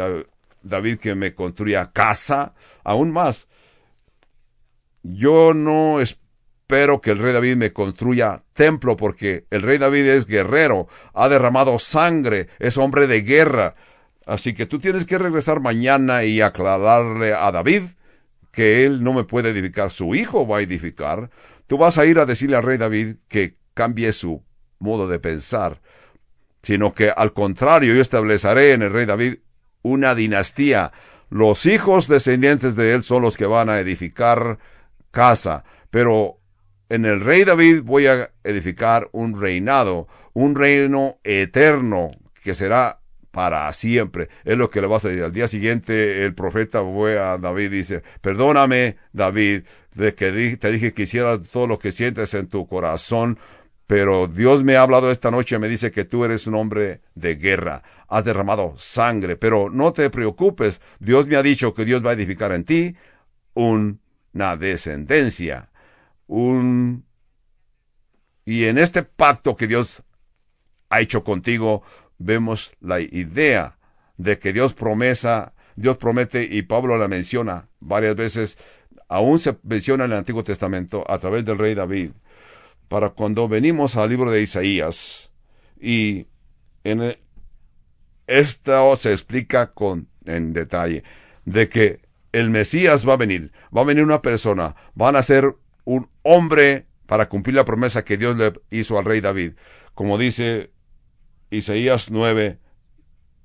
[0.61, 3.47] David que me construya casa, aún más.
[5.05, 10.27] Yo no espero que el rey David me construya templo porque el rey David es
[10.27, 13.77] guerrero, ha derramado sangre, es hombre de guerra.
[14.27, 17.85] Así que tú tienes que regresar mañana y aclararle a David
[18.51, 21.31] que él no me puede edificar, su hijo va a edificar,
[21.67, 24.43] tú vas a ir a decirle al rey David que cambie su
[24.79, 25.81] modo de pensar,
[26.63, 29.37] sino que al contrario yo estableceré en el rey David
[29.83, 30.93] una dinastía.
[31.29, 34.59] Los hijos descendientes de él son los que van a edificar
[35.11, 36.41] casa, pero
[36.89, 42.11] en el rey David voy a edificar un reinado, un reino eterno
[42.43, 43.00] que será
[43.31, 44.29] para siempre.
[44.45, 45.25] Es lo que le vas a decir.
[45.25, 49.65] Al día siguiente el profeta fue a David y dice, perdóname David,
[49.95, 53.39] de que te dije que hiciera todo lo que sientes en tu corazón,
[53.87, 57.35] pero Dios me ha hablado esta noche, me dice que tú eres un hombre de
[57.35, 62.11] guerra, has derramado sangre, pero no te preocupes, Dios me ha dicho que Dios va
[62.11, 62.97] a edificar en ti
[63.55, 65.71] una descendencia,
[66.29, 67.05] un...
[68.45, 70.03] Y en este pacto que Dios
[70.89, 71.83] ha hecho contigo,
[72.21, 73.79] vemos la idea
[74.19, 78.59] de que Dios promesa, Dios promete y Pablo la menciona varias veces,
[79.09, 82.13] aún se menciona en el Antiguo Testamento a través del rey David,
[82.89, 85.33] para cuando venimos al libro de Isaías
[85.81, 86.27] y
[86.85, 87.17] en
[88.27, 91.03] esto se explica con en detalle
[91.47, 92.01] de que
[92.33, 96.87] el Mesías va a venir, va a venir una persona, van a ser un hombre
[97.07, 99.55] para cumplir la promesa que Dios le hizo al rey David.
[99.95, 100.71] Como dice
[101.51, 102.59] Isaías 9,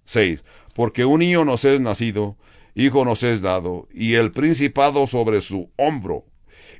[0.06, 0.44] 6.
[0.74, 2.38] Porque un niño nos es nacido,
[2.76, 6.26] hijo nos es dado, y el principado sobre su hombro,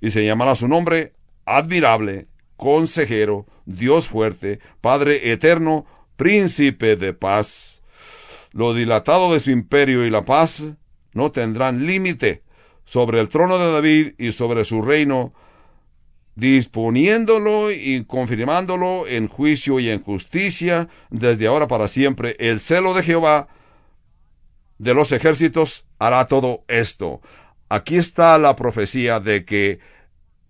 [0.02, 1.14] y se llamará su nombre
[1.46, 5.86] admirable, consejero, Dios fuerte, Padre eterno,
[6.16, 7.82] príncipe de paz.
[8.52, 10.64] Lo dilatado de su imperio y la paz
[11.14, 12.44] no tendrán límite
[12.86, 15.34] sobre el trono de David y sobre su reino,
[16.36, 22.36] disponiéndolo y confirmándolo en juicio y en justicia desde ahora para siempre.
[22.40, 23.48] El celo de Jehová
[24.78, 27.22] de los ejércitos hará todo esto.
[27.70, 29.80] Aquí está la profecía de que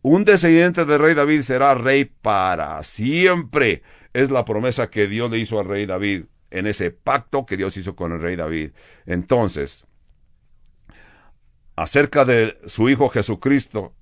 [0.02, 3.84] un descendiente del rey David será rey para siempre.
[4.14, 7.78] Es la promesa que Dios le hizo al rey David en ese pacto que Dios
[7.78, 8.72] hizo con el rey David.
[9.06, 9.86] Entonces,
[11.76, 13.94] acerca de su Hijo Jesucristo,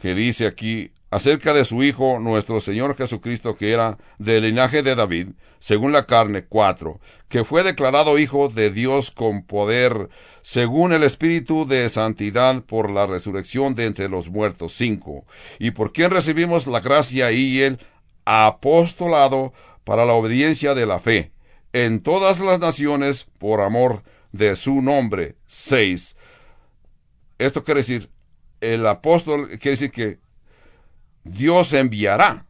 [0.00, 4.94] que dice aquí acerca de su Hijo nuestro Señor Jesucristo, que era del linaje de
[4.94, 5.28] David,
[5.58, 10.08] según la carne, cuatro, que fue declarado Hijo de Dios con poder,
[10.42, 15.24] según el Espíritu de Santidad, por la resurrección de entre los muertos, cinco,
[15.58, 17.78] y por quien recibimos la gracia y el
[18.24, 19.52] apostolado
[19.84, 21.32] para la obediencia de la fe,
[21.72, 24.02] en todas las naciones, por amor
[24.32, 26.16] de su nombre, seis.
[27.38, 28.10] Esto quiere decir,
[28.60, 30.18] el apóstol quiere decir que
[31.30, 32.46] Dios enviará.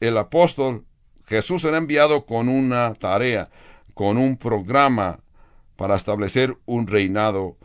[0.00, 0.84] El apóstol
[1.26, 3.50] Jesús será enviado con una tarea,
[3.94, 5.20] con un programa
[5.76, 7.56] para establecer un reinado.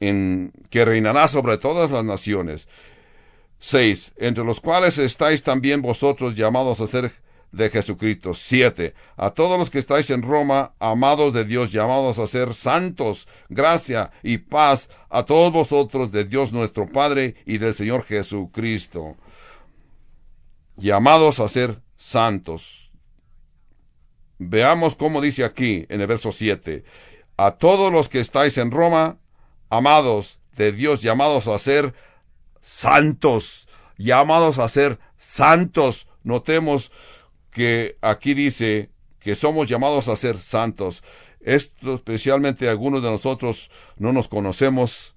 [0.00, 2.68] en que reinará sobre todas las naciones.
[3.60, 4.14] 6.
[4.16, 7.12] Entre los cuales estáis también vosotros llamados a ser
[7.52, 8.34] de Jesucristo.
[8.34, 8.94] 7.
[9.16, 14.10] A todos los que estáis en Roma, amados de Dios, llamados a ser santos, gracia
[14.22, 19.16] y paz a todos vosotros de Dios nuestro Padre y del Señor Jesucristo.
[20.76, 22.90] Llamados a ser santos.
[24.38, 26.84] Veamos cómo dice aquí en el verso 7.
[27.36, 29.18] A todos los que estáis en Roma,
[29.68, 31.94] amados de Dios, llamados a ser
[32.60, 36.08] santos, llamados a ser santos.
[36.24, 36.92] Notemos
[37.52, 38.90] que aquí dice
[39.20, 41.04] que somos llamados a ser santos.
[41.40, 45.14] Esto especialmente algunos de nosotros no nos conocemos,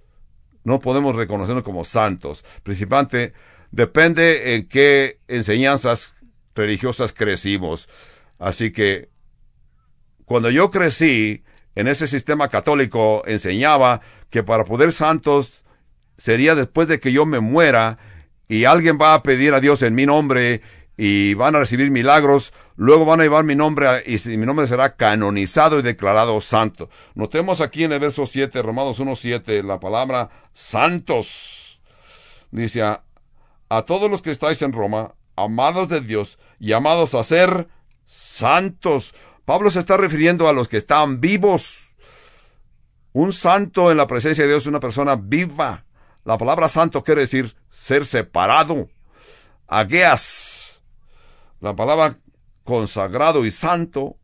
[0.64, 2.46] no podemos reconocernos como santos.
[2.64, 3.34] Principalmente
[3.72, 6.16] depende en qué enseñanzas
[6.54, 7.90] religiosas crecimos.
[8.38, 9.10] Así que
[10.26, 11.44] cuando yo crecí
[11.76, 15.64] en ese sistema católico enseñaba que para poder santos
[16.18, 17.98] sería después de que yo me muera
[18.48, 20.62] y alguien va a pedir a Dios en mi nombre
[20.98, 24.96] y van a recibir milagros, luego van a llevar mi nombre y mi nombre será
[24.96, 26.89] canonizado y declarado santo.
[27.16, 31.82] Notemos aquí en el verso 7, Romanos 1.7, la palabra santos.
[32.52, 33.02] Dice, a,
[33.86, 37.68] todos los que estáis en Roma, amados de Dios, llamados a ser
[38.06, 39.14] santos.
[39.43, 41.96] Pablo se está refiriendo a los que están vivos.
[43.12, 45.86] Un santo en la presencia de Dios es una persona viva.
[46.24, 48.88] La palabra santo quiere decir ser separado.
[49.68, 50.64] Ageas
[51.66, 52.20] la palabra
[52.63, 54.18] consagrado y santo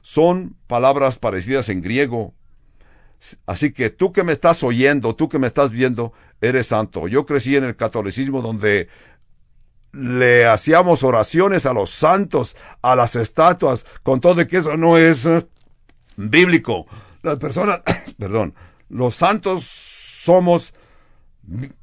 [0.00, 2.34] son palabras parecidas en griego.
[3.44, 7.06] Así que tú que me estás oyendo, tú que me estás viendo, eres santo.
[7.06, 8.88] Yo crecí en el catolicismo donde
[9.92, 14.96] le hacíamos oraciones a los santos, a las estatuas, con todo de que eso no
[14.96, 15.46] es eh,
[16.16, 16.86] bíblico.
[17.22, 17.82] Las personas,
[18.18, 18.54] perdón,
[18.88, 20.72] los santos somos,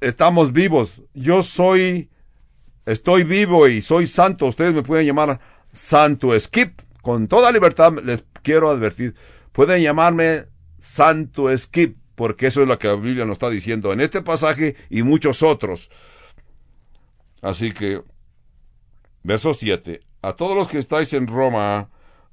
[0.02, 1.04] estamos vivos.
[1.14, 2.10] Yo soy
[2.86, 5.40] estoy vivo y soy santo, ustedes me pueden llamar
[5.72, 6.82] Santo Skip.
[7.02, 9.16] Con toda libertad les quiero advertir,
[9.52, 10.46] pueden llamarme
[10.80, 14.76] Santo Skip, porque eso es lo que la Biblia nos está diciendo en este pasaje
[14.90, 15.90] y muchos otros.
[17.42, 18.02] Así que,
[19.24, 20.02] verso 7.
[20.22, 21.90] A todos los que estáis en Roma,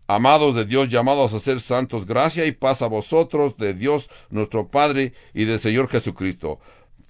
[0.07, 4.69] amados de Dios, llamados a ser santos, gracia y paz a vosotros, de Dios nuestro
[4.69, 6.61] Padre y del Señor Jesucristo.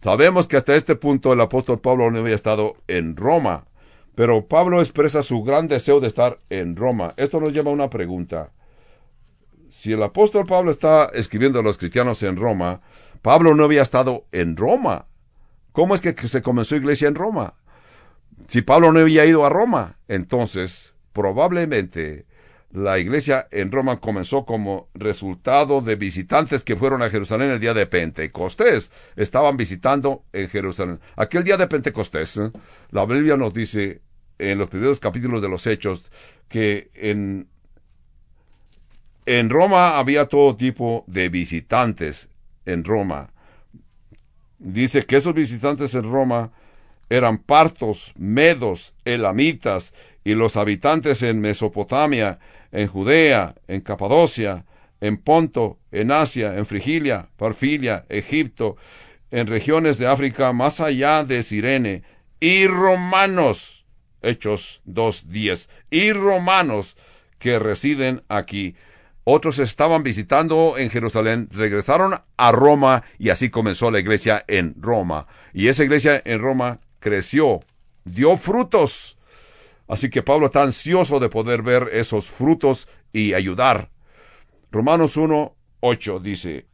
[0.02, 3.66] Sabemos que hasta este punto el apóstol Pablo no había estado en Roma,
[4.14, 7.12] pero Pablo expresa su gran deseo de estar en Roma.
[7.18, 8.52] Esto nos lleva a una pregunta.
[9.68, 12.80] Si el apóstol Pablo está escribiendo a los cristianos en Roma,
[13.20, 15.06] Pablo no había estado en Roma.
[15.72, 17.54] ¿Cómo es que se comenzó iglesia en Roma?
[18.48, 22.24] Si Pablo no había ido a Roma, entonces probablemente
[22.72, 27.74] la iglesia en Roma comenzó como resultado de visitantes que fueron a Jerusalén el día
[27.74, 28.92] de Pentecostés.
[29.16, 31.00] Estaban visitando en Jerusalén.
[31.16, 32.40] Aquel día de Pentecostés,
[32.90, 34.02] la Biblia nos dice
[34.38, 36.12] en los primeros capítulos de los Hechos
[36.48, 37.48] que en,
[39.26, 42.30] en Roma había todo tipo de visitantes
[42.66, 43.32] en Roma.
[44.58, 46.52] Dice que esos visitantes en Roma
[47.08, 49.92] eran partos, medos, elamitas
[50.22, 52.38] y los habitantes en Mesopotamia
[52.72, 54.64] en Judea, en Capadocia,
[55.00, 58.76] en Ponto, en Asia, en Frigilia, Parfilia, Egipto,
[59.30, 62.02] en regiones de África más allá de Sirene,
[62.40, 63.86] y romanos,
[64.22, 66.96] Hechos 2.10, y romanos
[67.38, 68.76] que residen aquí.
[69.24, 75.26] Otros estaban visitando en Jerusalén, regresaron a Roma y así comenzó la iglesia en Roma.
[75.52, 77.60] Y esa iglesia en Roma creció,
[78.04, 79.18] dio frutos
[79.90, 83.90] Así que Pablo está ansioso de poder ver esos frutos y ayudar.
[84.70, 86.66] Romanos 1, 8 dice,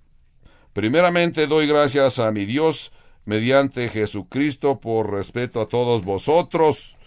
[0.75, 2.93] Primeramente doy gracias a mi Dios
[3.25, 6.99] mediante Jesucristo por respeto a todos vosotros,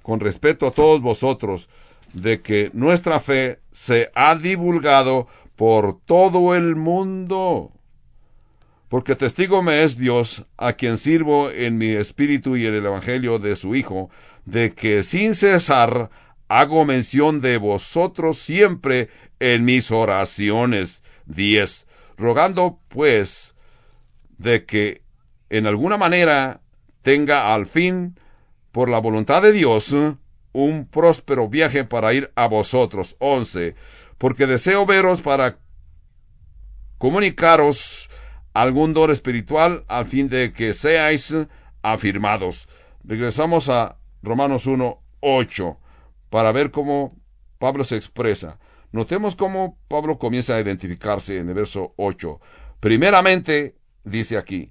[0.00, 1.68] con respeto a todos vosotros,
[2.14, 7.72] de que nuestra fe se ha divulgado por todo el mundo.
[8.88, 13.38] Porque testigo me es Dios, a quien sirvo en mi espíritu y en el Evangelio
[13.38, 14.08] de su Hijo,
[14.50, 16.10] de que sin cesar
[16.48, 21.02] hago mención de vosotros siempre en mis oraciones.
[21.26, 21.86] 10.
[22.16, 23.54] Rogando, pues,
[24.38, 25.02] de que
[25.50, 26.62] en alguna manera
[27.02, 28.18] tenga al fin,
[28.72, 29.94] por la voluntad de Dios,
[30.52, 33.16] un próspero viaje para ir a vosotros.
[33.18, 33.74] 11.
[34.16, 35.58] Porque deseo veros para
[36.96, 38.08] comunicaros
[38.54, 41.36] algún don espiritual al fin de que seáis
[41.82, 42.66] afirmados.
[43.04, 45.78] Regresamos a Romanos 1, 8,
[46.30, 47.16] para ver cómo
[47.58, 48.58] Pablo se expresa.
[48.92, 52.40] Notemos cómo Pablo comienza a identificarse en el verso 8.
[52.80, 54.70] Primeramente, dice aquí,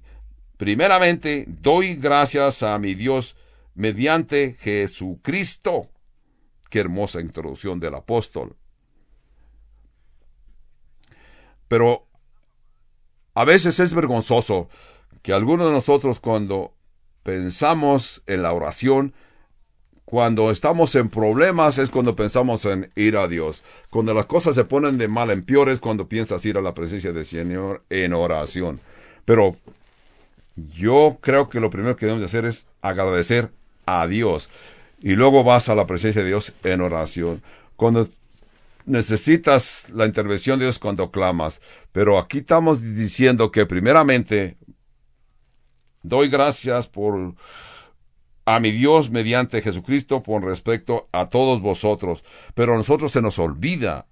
[0.56, 3.36] primeramente doy gracias a mi Dios
[3.74, 5.88] mediante Jesucristo.
[6.68, 8.56] Qué hermosa introducción del apóstol.
[11.68, 12.06] Pero
[13.34, 14.68] a veces es vergonzoso
[15.22, 16.74] que algunos de nosotros cuando
[17.22, 19.14] pensamos en la oración,
[20.08, 23.62] cuando estamos en problemas es cuando pensamos en ir a Dios.
[23.90, 26.72] Cuando las cosas se ponen de mal en peor es cuando piensas ir a la
[26.72, 28.80] presencia del Señor en oración.
[29.26, 29.56] Pero
[30.56, 33.50] yo creo que lo primero que debemos hacer es agradecer
[33.84, 34.48] a Dios.
[35.02, 37.42] Y luego vas a la presencia de Dios en oración.
[37.76, 38.08] Cuando
[38.86, 41.60] necesitas la intervención de Dios cuando clamas.
[41.92, 44.56] Pero aquí estamos diciendo que primeramente
[46.02, 47.34] doy gracias por
[48.48, 52.24] a mi Dios mediante Jesucristo con respecto a todos vosotros.
[52.54, 54.06] Pero a nosotros se nos olvida.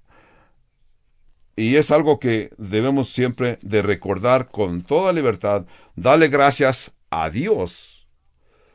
[1.57, 5.65] Y es algo que debemos siempre de recordar con toda libertad.
[5.95, 8.07] Dale gracias a Dios.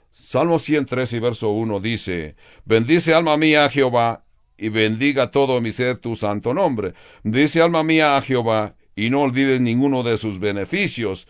[0.09, 2.36] Salmo 103 y verso 1 dice,
[2.66, 4.24] Bendice alma mía a Jehová,
[4.57, 6.95] y bendiga todo mi ser tu santo nombre.
[7.24, 11.28] Dice alma mía a Jehová, y no olvides ninguno de sus beneficios.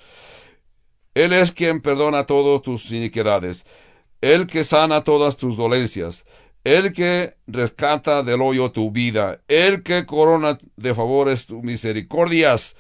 [1.16, 3.66] Él es quien perdona todas tus iniquidades
[4.22, 6.26] el que sana todas tus dolencias,
[6.64, 12.76] el que rescata del hoyo tu vida, el que corona de favores tus misericordias,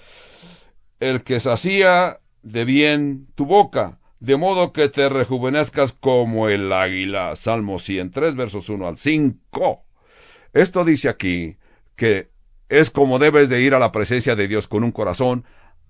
[0.99, 7.35] el que sacía de bien tu boca, de modo que te rejuvenezcas como el águila.
[7.35, 9.83] Salmo 103, versos 1 al 5.
[10.53, 11.57] Esto dice aquí
[11.95, 12.29] que
[12.69, 15.43] es como debes de ir a la presencia de Dios con un corazón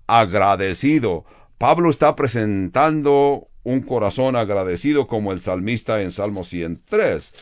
[0.06, 1.24] agradecido.
[1.58, 7.32] Pablo está presentando un corazón agradecido como el salmista en Salmo 103.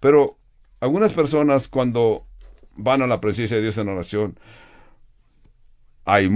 [0.00, 0.38] Pero
[0.80, 2.26] algunas personas cuando
[2.74, 4.38] van a la presencia de Dios en oración,
[6.04, 6.28] hay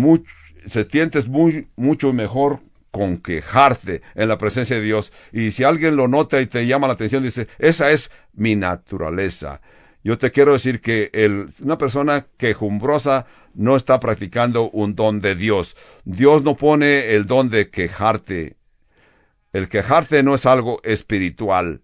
[0.67, 2.61] se sientes muy, mucho mejor
[2.91, 5.13] con quejarte en la presencia de Dios.
[5.33, 9.61] Y si alguien lo nota y te llama la atención, dice, esa es mi naturaleza.
[10.03, 15.35] Yo te quiero decir que el, una persona quejumbrosa no está practicando un don de
[15.35, 15.77] Dios.
[16.05, 18.57] Dios no pone el don de quejarte
[19.57, 21.81] el quejarte no es algo espiritual,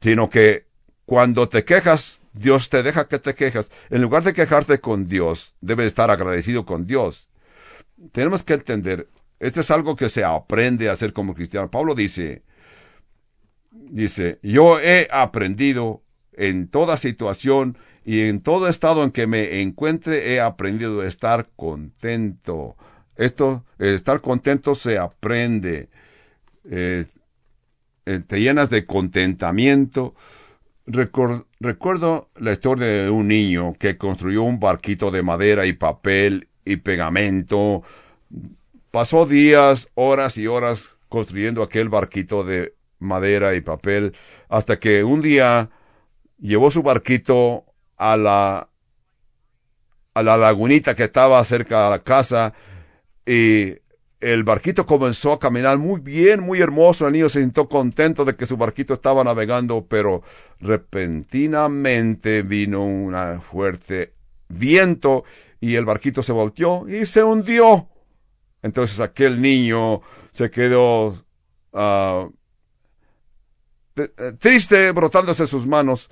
[0.00, 0.66] sino que
[1.06, 3.72] cuando te quejas, Dios te deja que te quejas.
[3.90, 7.28] En lugar de quejarte con Dios, debes estar agradecido con Dios.
[8.12, 9.08] Tenemos que entender,
[9.40, 11.68] esto es algo que se aprende a hacer como cristiano.
[11.68, 12.42] Pablo dice,
[13.72, 16.02] dice, yo he aprendido
[16.32, 21.48] en toda situación y en todo estado en que me encuentre, he aprendido a estar
[21.56, 22.76] contento.
[23.16, 25.88] Esto, estar contento se aprende.
[26.70, 27.06] Eh,
[28.06, 30.14] eh, te llenas de contentamiento.
[30.86, 36.76] recuerdo la historia de un niño que construyó un barquito de madera y papel y
[36.76, 37.82] pegamento.
[38.90, 44.14] Pasó días, horas y horas construyendo aquel barquito de madera y papel
[44.48, 45.70] hasta que un día
[46.38, 47.64] llevó su barquito
[47.96, 48.68] a la
[50.14, 52.52] a la lagunita que estaba cerca de la casa
[53.24, 53.76] y
[54.20, 57.06] el barquito comenzó a caminar muy bien, muy hermoso.
[57.06, 60.22] El niño se sintió contento de que su barquito estaba navegando, pero
[60.60, 64.14] repentinamente vino un fuerte
[64.48, 65.24] viento
[65.60, 67.88] y el barquito se volteó y se hundió.
[68.62, 70.00] Entonces aquel niño
[70.32, 71.24] se quedó
[71.72, 72.28] eh,
[74.38, 76.10] triste, brotándose sus manos.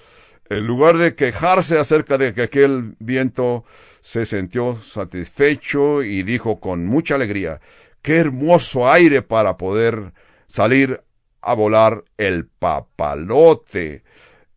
[0.49, 3.65] En lugar de quejarse acerca de que aquel viento
[4.01, 7.61] se sintió satisfecho y dijo con mucha alegría,
[8.07, 10.13] Qué hermoso aire para poder
[10.47, 11.03] salir
[11.43, 14.05] a volar el papalote.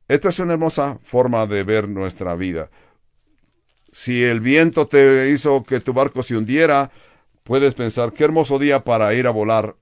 [0.08, 2.70] Esta es una hermosa forma de ver nuestra vida.
[3.92, 6.92] Si el viento te hizo que tu barco se hundiera,
[7.44, 9.76] puedes pensar qué hermoso día para ir a volar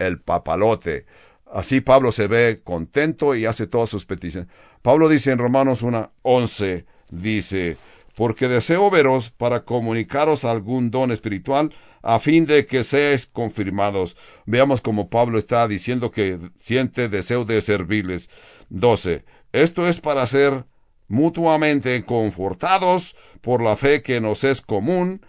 [0.00, 1.06] el papalote.
[1.46, 4.50] Así Pablo se ve contento y hace todas sus peticiones.
[4.82, 7.76] Pablo dice en Romanos 1.11, dice,
[8.16, 11.72] porque deseo veros para comunicaros algún don espiritual,
[12.04, 14.14] a fin de que seáis confirmados.
[14.44, 18.28] Veamos como Pablo está diciendo que siente deseo de servirles.
[18.68, 19.24] 12.
[19.52, 20.66] Esto es para ser
[21.08, 25.24] mutuamente confortados por la fe que nos es común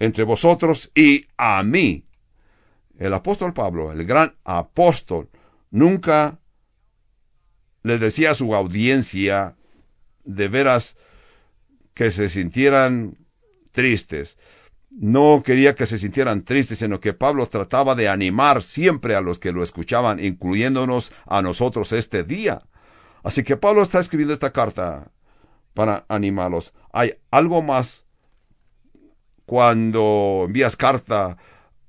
[0.00, 2.04] entre vosotros y a mí.
[2.98, 5.28] El apóstol Pablo, el gran apóstol,
[5.70, 6.40] nunca
[7.84, 9.56] le decía a su audiencia
[10.24, 10.96] de veras
[11.94, 13.16] que se sintieran
[13.70, 14.38] tristes
[14.90, 19.38] no quería que se sintieran tristes, sino que Pablo trataba de animar siempre a los
[19.38, 22.62] que lo escuchaban, incluyéndonos a nosotros este día.
[23.22, 25.10] Así que Pablo está escribiendo esta carta
[25.74, 26.72] para animarlos.
[26.92, 28.06] Hay algo más
[29.46, 31.36] cuando envías carta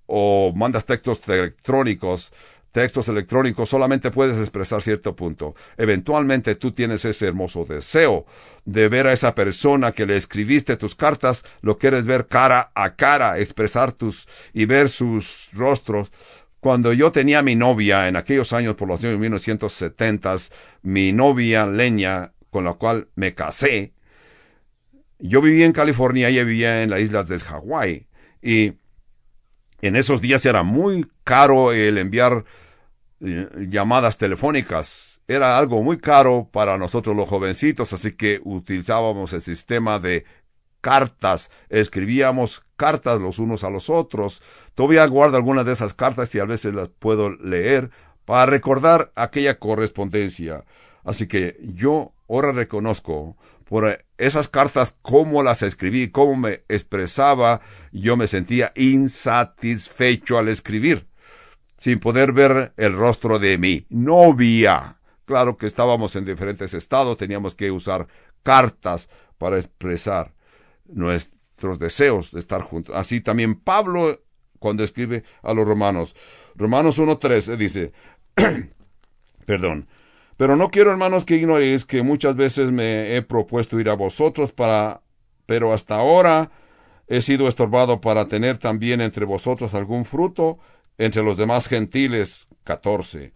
[0.05, 2.33] o mandas textos electrónicos,
[2.71, 5.55] textos electrónicos solamente puedes expresar cierto punto.
[5.77, 8.25] Eventualmente tú tienes ese hermoso deseo
[8.65, 12.95] de ver a esa persona que le escribiste tus cartas, lo quieres ver cara a
[12.95, 16.11] cara, expresar tus y ver sus rostros.
[16.59, 20.35] Cuando yo tenía mi novia en aquellos años por los años 1970,
[20.81, 23.93] mi novia leña con la cual me casé,
[25.19, 28.07] yo vivía en California, ella vivía en las islas de Hawái
[28.41, 28.73] y
[29.81, 32.45] en esos días era muy caro el enviar
[33.21, 35.21] eh, llamadas telefónicas.
[35.27, 40.25] Era algo muy caro para nosotros los jovencitos, así que utilizábamos el sistema de
[40.81, 44.41] cartas, escribíamos cartas los unos a los otros.
[44.75, 47.91] Todavía guardo algunas de esas cartas y a veces las puedo leer
[48.25, 50.65] para recordar aquella correspondencia.
[51.03, 53.37] Así que yo ahora reconozco
[53.69, 57.61] por esas cartas, cómo las escribí, cómo me expresaba,
[57.91, 61.07] yo me sentía insatisfecho al escribir,
[61.77, 64.97] sin poder ver el rostro de mi novia.
[65.25, 68.07] Claro que estábamos en diferentes estados, teníamos que usar
[68.41, 69.07] cartas
[69.37, 70.33] para expresar
[70.87, 72.95] nuestros deseos de estar juntos.
[72.95, 74.19] Así también Pablo,
[74.57, 76.15] cuando escribe a los romanos,
[76.55, 77.93] Romanos 1.3, dice,
[79.45, 79.87] perdón,
[80.39, 84.53] pero no quiero, hermanos, que ignoréis que muchas veces me he propuesto ir a vosotros
[84.53, 85.01] para,
[85.45, 86.49] pero hasta ahora
[87.07, 90.57] he sido estorbado para tener también entre vosotros algún fruto
[90.97, 92.47] entre los demás gentiles.
[92.63, 93.33] 14.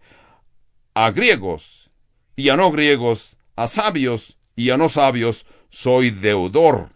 [0.94, 1.90] A griegos
[2.36, 6.88] y a no griegos, a sabios y a no sabios, soy deudor.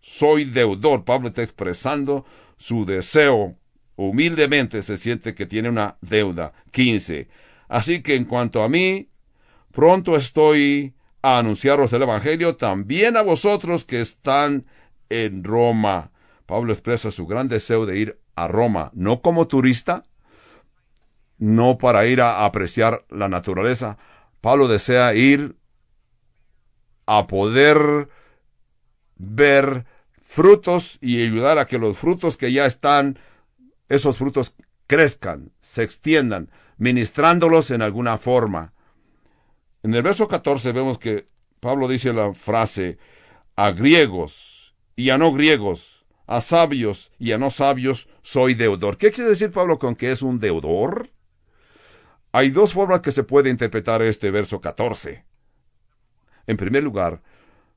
[0.00, 1.04] Soy deudor.
[1.04, 2.24] Pablo está expresando
[2.56, 3.54] su deseo.
[3.94, 6.54] Humildemente se siente que tiene una deuda.
[6.72, 7.28] 15
[7.70, 9.08] Así que en cuanto a mí,
[9.70, 10.92] pronto estoy
[11.22, 14.66] a anunciaros el Evangelio también a vosotros que están
[15.08, 16.10] en Roma.
[16.46, 20.02] Pablo expresa su gran deseo de ir a Roma, no como turista,
[21.38, 23.98] no para ir a apreciar la naturaleza.
[24.40, 25.54] Pablo desea ir
[27.06, 28.08] a poder
[29.14, 29.86] ver
[30.20, 33.16] frutos y ayudar a que los frutos que ya están,
[33.88, 34.56] esos frutos
[34.88, 36.50] crezcan, se extiendan,
[36.80, 38.72] ministrándolos en alguna forma.
[39.82, 41.28] En el verso 14 vemos que
[41.60, 42.98] Pablo dice la frase
[43.54, 48.96] a griegos y a no griegos, a sabios y a no sabios soy deudor.
[48.96, 51.10] ¿Qué quiere decir Pablo con que es un deudor?
[52.32, 55.26] Hay dos formas que se puede interpretar este verso 14.
[56.46, 57.20] En primer lugar,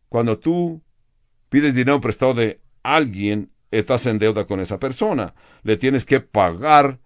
[0.07, 0.81] cuando tú
[1.49, 5.35] pides dinero prestado de alguien, estás en deuda con esa persona.
[5.63, 6.99] Le tienes que pagar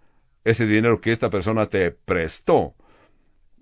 [0.49, 2.73] ese dinero que esta persona te prestó.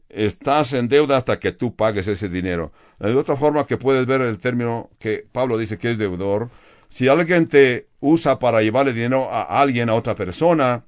[0.07, 2.71] Estás en deuda hasta que tú pagues ese dinero.
[2.99, 6.49] De otra forma que puedes ver el término que Pablo dice que es deudor,
[6.87, 10.85] si alguien te usa para llevarle dinero a alguien, a otra persona,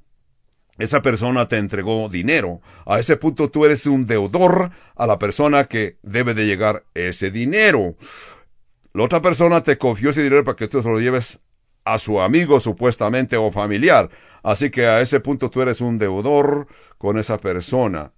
[0.77, 2.61] esa persona te entregó dinero.
[2.85, 7.31] A ese punto tú eres un deudor a la persona que debe de llegar ese
[7.31, 7.95] dinero.
[8.93, 11.39] La otra persona te confió ese dinero para que tú se lo lleves
[11.87, 14.09] a su amigo supuestamente o familiar.
[14.43, 16.67] Así que a ese punto tú eres un deudor
[16.97, 18.11] con esa persona.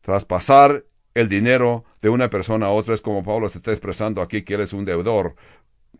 [0.00, 0.84] Traspasar
[1.14, 4.54] el dinero de una persona a otra es como Pablo se está expresando aquí que
[4.54, 5.36] eres un deudor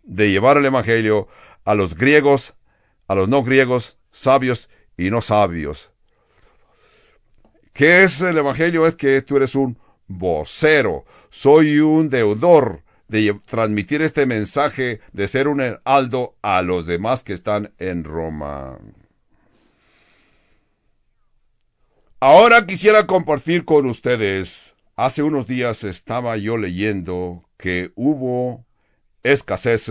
[0.03, 1.29] de llevar el Evangelio
[1.65, 2.57] a los griegos,
[3.07, 5.93] a los no griegos, sabios y no sabios.
[7.73, 8.85] ¿Qué es el Evangelio?
[8.85, 9.79] Es que tú eres un
[10.09, 17.23] vocero, soy un deudor de transmitir este mensaje de ser un heraldo a los demás
[17.23, 18.79] que están en Roma.
[22.21, 24.75] Ahora quisiera compartir con ustedes.
[24.97, 28.67] Hace unos días estaba yo leyendo que hubo
[29.23, 29.91] escasez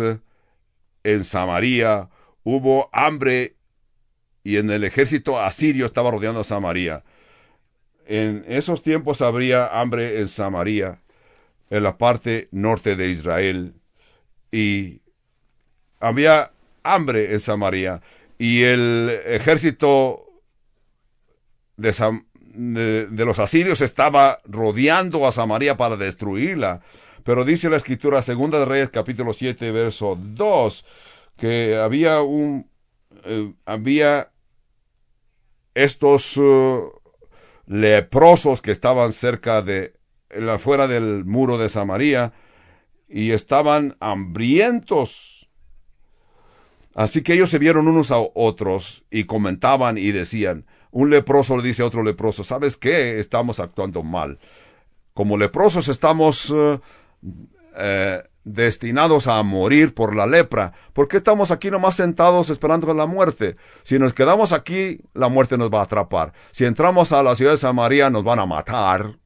[1.03, 2.09] en Samaria,
[2.43, 3.55] hubo hambre
[4.43, 7.03] y en el ejército asirio estaba rodeando a Samaria.
[8.05, 11.01] En esos tiempos habría hambre en Samaria
[11.70, 13.74] en la parte norte de Israel
[14.51, 15.01] y
[15.99, 16.51] había
[16.84, 18.01] hambre en Samaria
[18.38, 20.28] y el ejército
[21.76, 26.82] de, los asirios estaba rodeando a Samaria para destruirla.
[27.24, 30.86] Pero dice la escritura, segunda de Reyes capítulo 7, verso 2,
[31.36, 32.70] que había un,
[33.26, 34.32] eh, había
[35.74, 36.91] estos uh,
[37.65, 39.97] leprosos que estaban cerca de
[40.49, 42.34] afuera del muro de Samaria
[43.07, 45.49] y estaban hambrientos.
[46.93, 51.63] Así que ellos se vieron unos a otros y comentaban y decían, un leproso le
[51.63, 53.19] dice a otro leproso, ¿sabes qué?
[53.19, 54.39] Estamos actuando mal.
[55.13, 56.80] Como leprosos estamos eh,
[57.78, 60.73] eh, destinados a morir por la lepra.
[60.93, 63.57] ¿Por qué estamos aquí nomás sentados esperando la muerte?
[63.84, 66.34] Si nos quedamos aquí, la muerte nos va a atrapar.
[66.51, 69.17] Si entramos a la ciudad de Samaria, nos van a matar.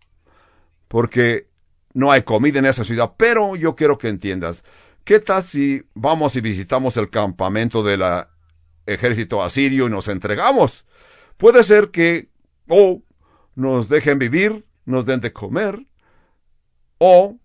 [0.92, 1.48] Porque
[1.94, 3.14] no hay comida en esa ciudad.
[3.16, 4.66] Pero yo quiero que entiendas.
[5.06, 8.04] ¿Qué tal si vamos y visitamos el campamento del
[8.86, 10.86] ejército asirio y nos entregamos?
[11.38, 12.30] Puede ser que
[12.68, 13.02] o
[13.56, 15.88] nos dejen vivir, nos den de comer,
[16.98, 17.39] o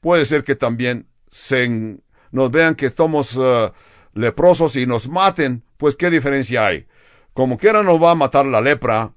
[0.00, 3.72] puede ser que también se, nos vean que estamos uh,
[4.14, 6.86] leprosos y nos maten, pues qué diferencia hay.
[7.34, 9.12] Como quiera nos va a matar la lepra,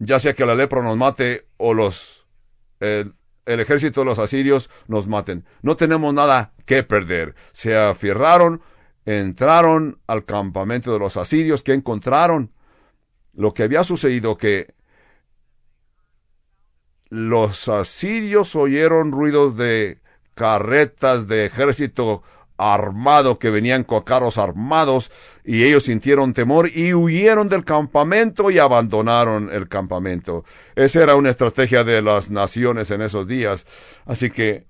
[0.00, 2.21] ya sea que la lepra nos mate o los
[2.82, 5.44] el ejército de los asirios nos maten.
[5.62, 7.34] No tenemos nada que perder.
[7.52, 8.60] Se afirraron,
[9.04, 12.52] entraron al campamento de los asirios, que encontraron
[13.32, 14.74] lo que había sucedido que
[17.08, 20.00] los asirios oyeron ruidos de
[20.34, 22.22] carretas de ejército
[22.56, 25.10] armado que venían con carros armados
[25.44, 30.44] y ellos sintieron temor y huyeron del campamento y abandonaron el campamento.
[30.76, 33.66] Esa era una estrategia de las naciones en esos días.
[34.06, 34.66] Así que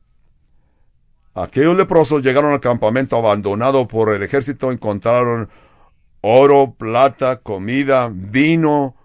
[1.35, 5.49] aquellos leprosos llegaron al campamento abandonado por el ejército, encontraron
[6.21, 8.97] oro, plata, comida, vino,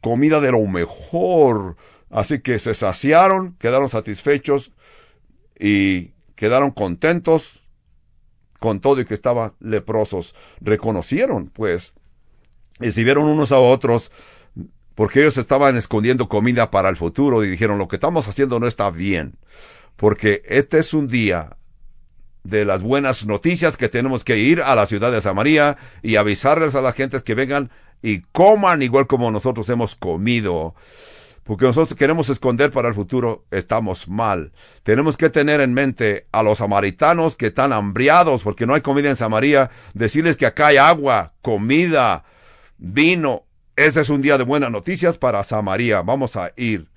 [0.00, 1.76] comida de lo mejor.
[2.10, 4.72] Así que se saciaron, quedaron satisfechos
[5.58, 7.67] y quedaron contentos
[8.58, 10.34] con todo y que estaban leprosos.
[10.60, 11.94] Reconocieron, pues,
[12.80, 14.10] y se vieron unos a otros,
[14.94, 18.66] porque ellos estaban escondiendo comida para el futuro y dijeron, lo que estamos haciendo no
[18.66, 19.36] está bien,
[19.96, 21.56] porque este es un día
[22.44, 26.74] de las buenas noticias que tenemos que ir a la ciudad de Samaria y avisarles
[26.74, 27.70] a las gentes que vengan
[28.02, 30.74] y coman igual como nosotros hemos comido
[31.48, 34.52] porque nosotros queremos esconder para el futuro, estamos mal.
[34.82, 39.08] Tenemos que tener en mente a los samaritanos que están hambriados porque no hay comida
[39.08, 42.24] en Samaria, decirles que acá hay agua, comida,
[42.76, 43.46] vino.
[43.76, 46.02] Ese es un día de buenas noticias para Samaria.
[46.02, 46.90] Vamos a ir.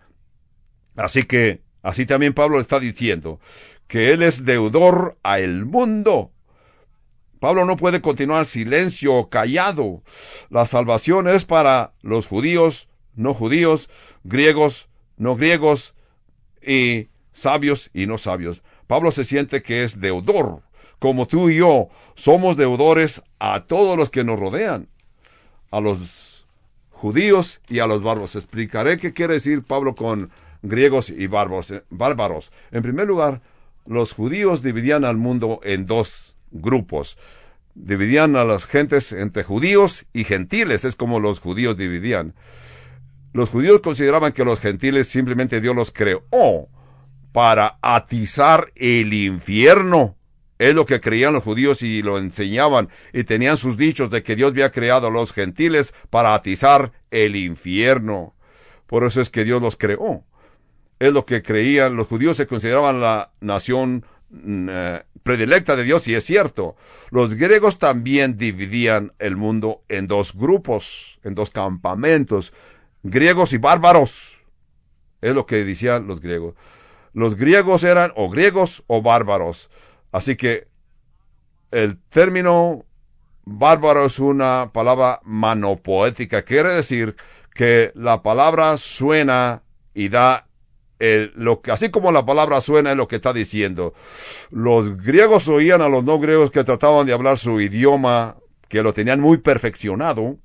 [0.97, 3.39] Así que, así también Pablo está diciendo
[3.87, 6.33] que él es deudor a el mundo.
[7.39, 10.03] Pablo no puede continuar silencio o callado.
[10.49, 13.89] La salvación es para los judíos, no judíos,
[14.23, 15.95] griegos, no griegos,
[16.61, 18.61] y sabios y no sabios.
[18.87, 20.61] Pablo se siente que es deudor,
[20.99, 24.87] como tú y yo somos deudores a todos los que nos rodean,
[25.71, 26.45] a los
[26.89, 28.35] judíos y a los bárbaros.
[28.35, 30.29] Explicaré qué quiere decir Pablo con
[30.61, 31.73] griegos y bárbaros.
[31.89, 32.51] bárbaros.
[32.71, 33.41] En primer lugar,
[33.85, 37.17] los judíos dividían al mundo en dos grupos.
[37.73, 42.35] Dividían a las gentes entre judíos y gentiles, es como los judíos dividían.
[43.33, 46.67] Los judíos consideraban que los gentiles simplemente Dios los creó
[47.31, 50.17] para atizar el infierno.
[50.59, 54.35] Es lo que creían los judíos y lo enseñaban y tenían sus dichos de que
[54.35, 58.35] Dios había creado a los gentiles para atizar el infierno.
[58.85, 60.23] Por eso es que Dios los creó.
[60.99, 61.95] Es lo que creían.
[61.95, 66.75] Los judíos se consideraban la nación mm, eh, predilecta de Dios y es cierto.
[67.09, 72.53] Los griegos también dividían el mundo en dos grupos, en dos campamentos
[73.03, 74.45] griegos y bárbaros.
[75.21, 76.55] Es lo que decían los griegos.
[77.13, 79.69] Los griegos eran o griegos o bárbaros.
[80.11, 80.67] Así que
[81.71, 82.85] el término
[83.45, 86.43] bárbaro es una palabra manopoética.
[86.43, 87.15] Quiere decir
[87.53, 90.47] que la palabra suena y da
[90.99, 93.93] el, lo que, así como la palabra suena es lo que está diciendo.
[94.51, 98.37] Los griegos oían a los no griegos que trataban de hablar su idioma,
[98.67, 100.37] que lo tenían muy perfeccionado.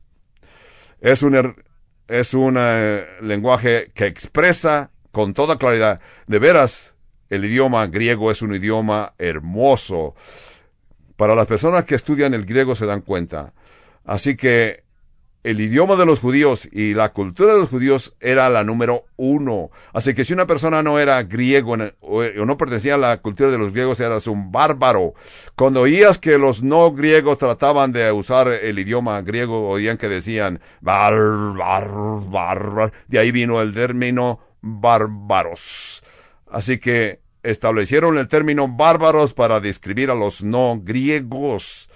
[1.01, 1.66] Es un, er,
[2.09, 6.01] es un eh, lenguaje que expresa con toda claridad.
[6.27, 6.97] De veras,
[7.31, 10.15] el idioma griego es un idioma hermoso.
[11.17, 13.53] Para las personas que estudian el griego se dan cuenta.
[14.05, 14.85] Así que
[15.47, 19.71] el idioma de los judíos y la cultura de los judíos era la número uno.
[19.93, 23.57] Así que si una persona no era griego o no pertenecía a la cultura de
[23.57, 25.15] los griegos, eras un bárbaro.
[25.55, 30.59] Cuando oías que los no griegos trataban de usar el idioma griego, oían que decían
[30.81, 31.15] bar,
[31.55, 36.03] bar, De ahí vino el término bárbaros.
[36.51, 41.89] Así que establecieron el término bárbaros para describir a los no griegos.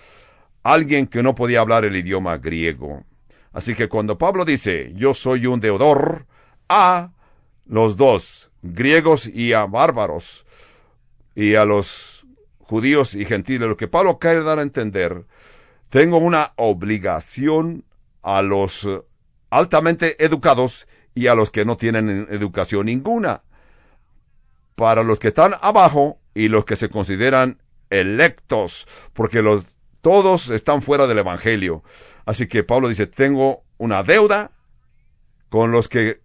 [0.62, 3.09] Alguien que no podía hablar el idioma griego.
[3.52, 6.26] Así que cuando Pablo dice, yo soy un deudor
[6.68, 7.12] a
[7.66, 10.46] los dos, griegos y a bárbaros,
[11.34, 12.26] y a los
[12.58, 15.26] judíos y gentiles, lo que Pablo quiere dar a entender,
[15.88, 17.84] tengo una obligación
[18.22, 18.88] a los
[19.50, 23.42] altamente educados y a los que no tienen educación ninguna.
[24.76, 29.66] para los que están abajo y los que se consideran electos, porque los,
[30.00, 31.82] todos están fuera del Evangelio.
[32.24, 34.52] Así que Pablo dice, tengo una deuda
[35.48, 36.20] con los que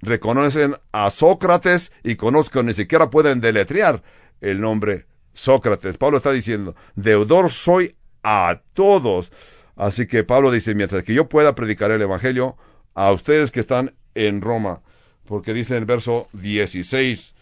[0.00, 4.02] reconocen a Sócrates y conozco, ni siquiera pueden deletrear
[4.40, 5.96] el nombre Sócrates.
[5.96, 9.32] Pablo está diciendo, deudor soy a todos.
[9.76, 12.56] Así que Pablo dice, mientras que yo pueda predicar el Evangelio
[12.94, 14.82] a ustedes que están en Roma,
[15.26, 17.34] porque dice en el verso 16,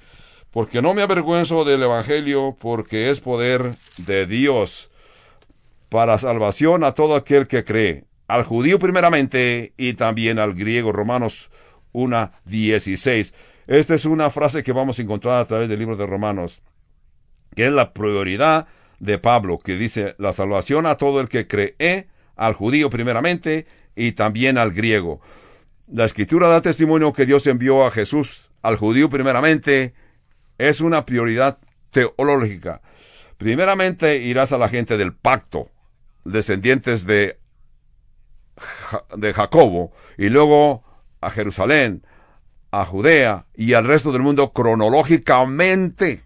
[0.51, 4.91] porque no me avergüenzo del Evangelio, porque es poder de Dios
[5.89, 11.51] para salvación a todo aquel que cree, al judío primeramente y también al griego, Romanos
[11.93, 13.35] 1, 16.
[13.67, 16.63] Esta es una frase que vamos a encontrar a través del libro de Romanos,
[17.55, 18.67] que es la prioridad
[18.99, 24.13] de Pablo, que dice la salvación a todo el que cree, al judío primeramente y
[24.13, 25.21] también al griego.
[25.91, 29.95] La escritura da testimonio que Dios envió a Jesús al judío primeramente.
[30.57, 31.59] Es una prioridad
[31.91, 32.81] teológica.
[33.37, 35.71] Primeramente irás a la gente del pacto,
[36.25, 37.39] descendientes de,
[39.17, 40.85] de Jacobo, y luego
[41.21, 42.07] a Jerusalén,
[42.71, 46.23] a Judea y al resto del mundo cronológicamente.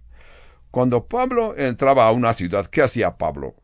[0.71, 3.55] Cuando Pablo entraba a una ciudad, ¿qué hacía Pablo?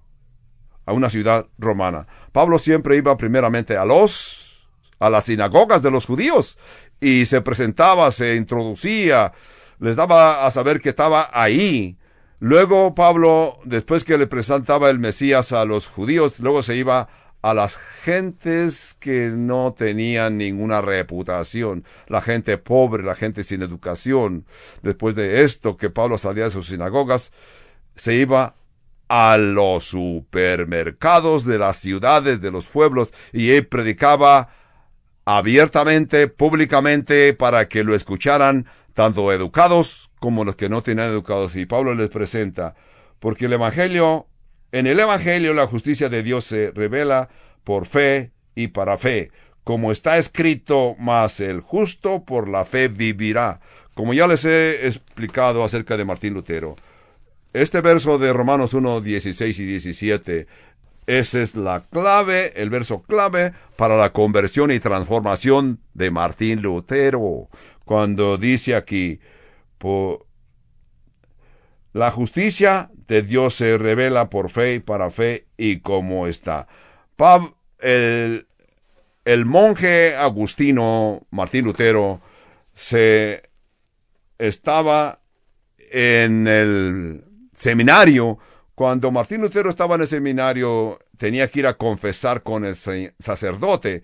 [0.87, 2.07] A una ciudad romana.
[2.33, 4.69] Pablo siempre iba primeramente a los,
[4.99, 6.59] a las sinagogas de los judíos
[7.01, 9.33] y se presentaba, se introducía,
[9.79, 11.99] les daba a saber que estaba ahí.
[12.47, 17.09] Luego Pablo, después que le presentaba el Mesías a los judíos, luego se iba
[17.41, 24.45] a las gentes que no tenían ninguna reputación, la gente pobre, la gente sin educación.
[24.83, 27.33] Después de esto, que Pablo salía de sus sinagogas,
[27.95, 28.57] se iba
[29.09, 34.51] a los supermercados de las ciudades, de los pueblos, y él predicaba
[35.25, 41.55] abiertamente, públicamente, para que lo escucharan tanto educados como los que no tenían educados.
[41.55, 42.75] Y Pablo les presenta,
[43.21, 44.27] porque el Evangelio
[44.73, 47.29] en el Evangelio la justicia de Dios se revela
[47.63, 49.31] por fe y para fe,
[49.65, 53.61] como está escrito, mas el justo por la fe vivirá,
[53.93, 56.75] como ya les he explicado acerca de Martín Lutero.
[57.53, 60.47] Este verso de Romanos 1, 16 y 17,
[61.07, 67.51] esa es la clave, el verso clave para la conversión y transformación de Martín Lutero,
[67.85, 69.21] cuando dice aquí,
[69.85, 70.27] por,
[71.93, 76.67] la justicia de Dios se revela por fe y para fe y como está.
[77.81, 78.47] el,
[79.27, 82.23] el monje agustino Martín Lutero
[82.73, 83.43] se
[84.39, 85.21] estaba
[85.93, 88.39] en el seminario.
[88.75, 94.03] Cuando Martín Lutero estaba en el seminario, tenía que ir a confesar con el sacerdote.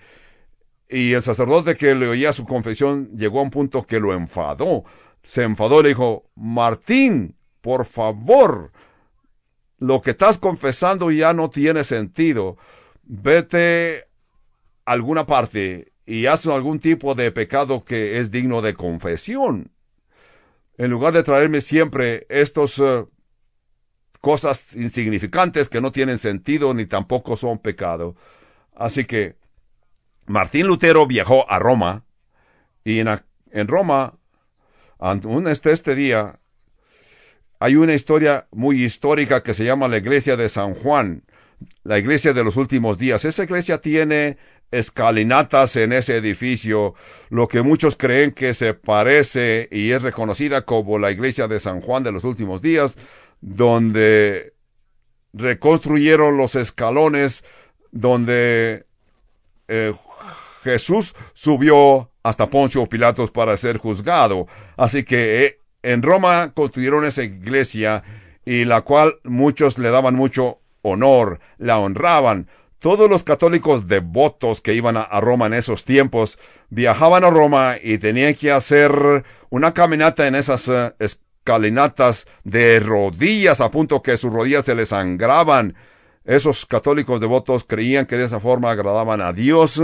[0.91, 4.85] Y el sacerdote que le oía su confesión llegó a un punto que lo enfadó.
[5.23, 8.73] Se enfadó y le dijo, Martín, por favor,
[9.79, 12.57] lo que estás confesando ya no tiene sentido.
[13.03, 14.09] Vete
[14.85, 19.73] a alguna parte y haz algún tipo de pecado que es digno de confesión.
[20.77, 23.05] En lugar de traerme siempre estas eh,
[24.21, 28.17] cosas insignificantes que no tienen sentido ni tampoco son pecado.
[28.75, 29.37] Así que
[30.27, 32.05] Martín Lutero viajó a Roma
[32.85, 33.09] y en,
[33.51, 34.19] en Roma,
[35.49, 36.39] este, este día,
[37.59, 41.25] hay una historia muy histórica que se llama la iglesia de San Juan,
[41.85, 43.25] la iglesia de los últimos días.
[43.25, 44.39] Esa iglesia tiene
[44.71, 46.95] escalinatas en ese edificio,
[47.29, 51.81] lo que muchos creen que se parece y es reconocida como la iglesia de San
[51.81, 52.97] Juan de los últimos días,
[53.41, 54.55] donde
[55.33, 57.45] reconstruyeron los escalones
[57.91, 58.87] donde
[59.69, 59.93] eh,
[60.63, 64.47] Jesús subió hasta Poncio Pilatos para ser juzgado.
[64.77, 68.03] Así que eh, en Roma construyeron esa iglesia
[68.45, 72.49] y la cual muchos le daban mucho honor, la honraban.
[72.79, 76.39] Todos los católicos devotos que iban a, Roma en esos tiempos
[76.71, 83.61] viajaban a Roma y tenían que hacer una caminata en esas uh, escalinatas de rodillas
[83.61, 85.75] a punto que sus rodillas se les sangraban.
[86.25, 89.83] Esos católicos devotos creían que de esa forma agradaban a Dios.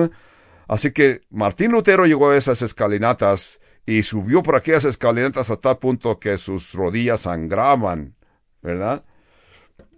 [0.68, 5.78] Así que Martín Lutero llegó a esas escalinatas y subió por aquellas escaleras hasta tal
[5.78, 8.16] punto que sus rodillas sangraban,
[8.62, 9.04] ¿verdad?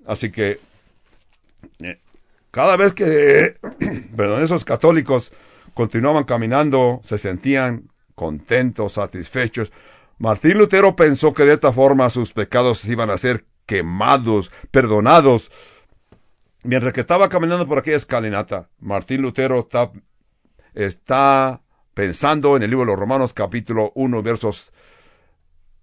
[0.07, 0.59] Así que
[1.81, 1.99] eh,
[2.51, 3.55] cada vez que
[4.16, 5.33] perdón, esos católicos
[5.75, 9.73] continuaban caminando, se sentían contentos, satisfechos.
[10.19, 15.51] Martín Lutero pensó que de esta forma sus pecados iban a ser quemados, perdonados.
[16.64, 19.93] Mientras que estaba caminando por aquella escalinata, Martín Lutero está,
[20.75, 21.62] está
[21.95, 24.73] pensando en el libro de los Romanos capítulo 1 versos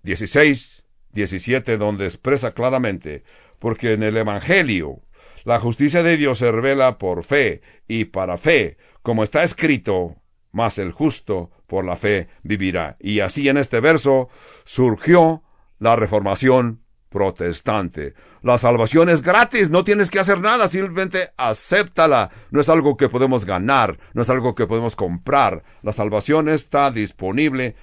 [0.03, 3.23] 16 17, donde expresa claramente,
[3.57, 5.01] porque en el Evangelio
[5.45, 10.17] la justicia de Dios se revela por fe y para fe, como está escrito,
[10.51, 12.97] mas el justo por la fe vivirá.
[12.99, 14.29] Y así en este verso
[14.65, 15.43] surgió
[15.79, 18.13] la reformación protestante.
[18.41, 22.29] La salvación es gratis, no tienes que hacer nada, simplemente acéptala.
[22.51, 25.63] No es algo que podemos ganar, no es algo que podemos comprar.
[25.81, 27.75] La salvación está disponible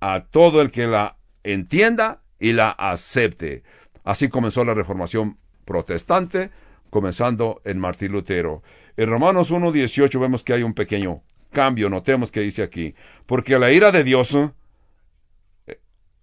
[0.00, 3.62] a todo el que la entienda y la acepte.
[4.04, 6.50] Así comenzó la reformación protestante,
[6.90, 8.62] comenzando en Martín Lutero.
[8.96, 12.94] En Romanos 1.18 vemos que hay un pequeño cambio, notemos que dice aquí,
[13.26, 14.36] porque la ira de Dios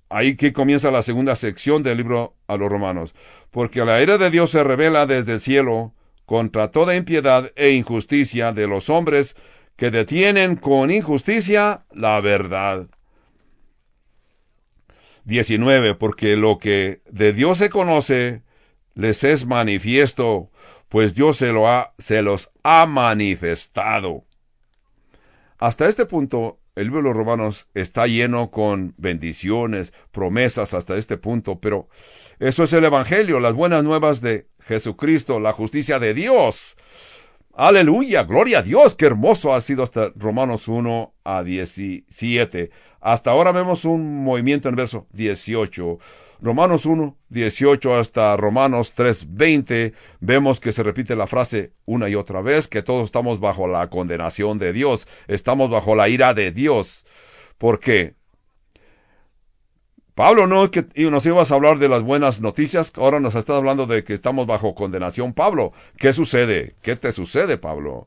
[0.10, 3.14] Ahí que comienza la segunda sección del libro a los romanos.
[3.52, 5.94] Porque la ira de Dios se revela desde el cielo
[6.26, 9.36] contra toda impiedad e injusticia de los hombres
[9.76, 12.88] que detienen con injusticia la verdad.
[15.26, 15.96] 19.
[15.96, 18.42] Porque lo que de Dios se conoce
[18.96, 20.52] les es manifiesto,
[20.90, 24.26] pues Dios se, lo ha, se los ha manifestado.
[25.58, 31.18] Hasta este punto, el libro de los Romanos está lleno con bendiciones, promesas hasta este
[31.18, 31.90] punto, pero
[32.40, 36.78] eso es el Evangelio, las buenas nuevas de Jesucristo, la justicia de Dios.
[37.62, 42.72] Aleluya, gloria a Dios, qué hermoso ha sido hasta Romanos 1 a 17.
[43.02, 46.00] Hasta ahora vemos un movimiento en el verso 18.
[46.40, 52.16] Romanos 1, 18 hasta Romanos 3, 20, vemos que se repite la frase una y
[52.16, 56.54] otra vez, que todos estamos bajo la condenación de Dios, estamos bajo la ira de
[56.54, 57.06] Dios.
[57.58, 58.16] ¿Por qué?
[60.20, 63.56] Pablo no es que nos ibas a hablar de las buenas noticias, ahora nos estás
[63.56, 65.32] hablando de que estamos bajo condenación.
[65.32, 66.76] Pablo, ¿qué sucede?
[66.82, 68.06] ¿Qué te sucede, Pablo?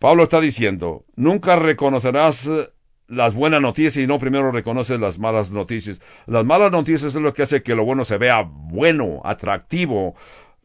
[0.00, 2.50] Pablo está diciendo, nunca reconocerás
[3.06, 6.00] las buenas noticias y no primero reconoces las malas noticias.
[6.26, 10.16] Las malas noticias es lo que hace que lo bueno se vea bueno, atractivo.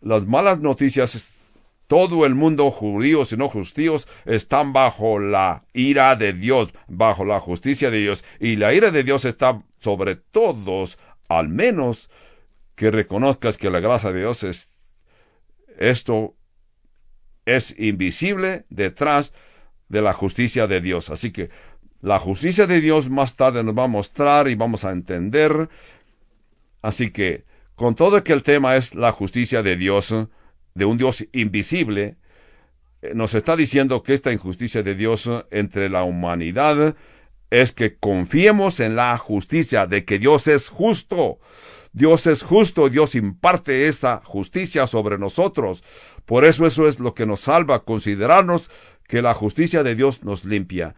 [0.01, 1.42] Las malas noticias,
[1.87, 7.39] todo el mundo, judíos y no judíos, están bajo la ira de Dios, bajo la
[7.39, 8.23] justicia de Dios.
[8.39, 12.09] Y la ira de Dios está sobre todos, al menos
[12.75, 14.69] que reconozcas que la gracia de Dios es
[15.77, 16.35] esto
[17.45, 19.33] es invisible detrás
[19.89, 21.09] de la justicia de Dios.
[21.09, 21.49] Así que
[22.01, 25.69] la justicia de Dios más tarde nos va a mostrar y vamos a entender.
[26.81, 30.13] Así que, con todo que el tema es la justicia de Dios,
[30.75, 32.17] de un Dios invisible,
[33.01, 36.95] eh, nos está diciendo que esta injusticia de Dios entre la humanidad
[37.49, 41.39] es que confiemos en la justicia, de que Dios es justo.
[41.91, 45.83] Dios es justo, Dios imparte esa justicia sobre nosotros.
[46.25, 48.71] Por eso eso es lo que nos salva, considerarnos
[49.07, 50.95] que la justicia de Dios nos limpia.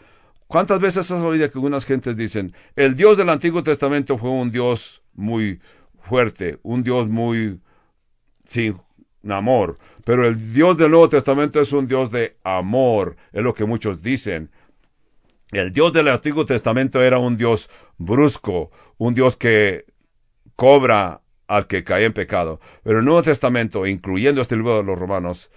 [0.47, 4.51] ¿Cuántas veces has oído que algunas gentes dicen, el Dios del Antiguo Testamento fue un
[4.51, 5.59] Dios muy
[5.99, 7.59] fuerte, un Dios muy
[8.47, 8.78] sin
[9.32, 13.65] amor, pero el Dios del Nuevo Testamento es un Dios de amor, es lo que
[13.65, 14.49] muchos dicen.
[15.51, 19.86] El Dios del Antiguo Testamento era un Dios brusco, un Dios que
[20.55, 22.59] cobra al que cae en pecado.
[22.84, 25.51] Pero el Nuevo Testamento, incluyendo este libro de los Romanos,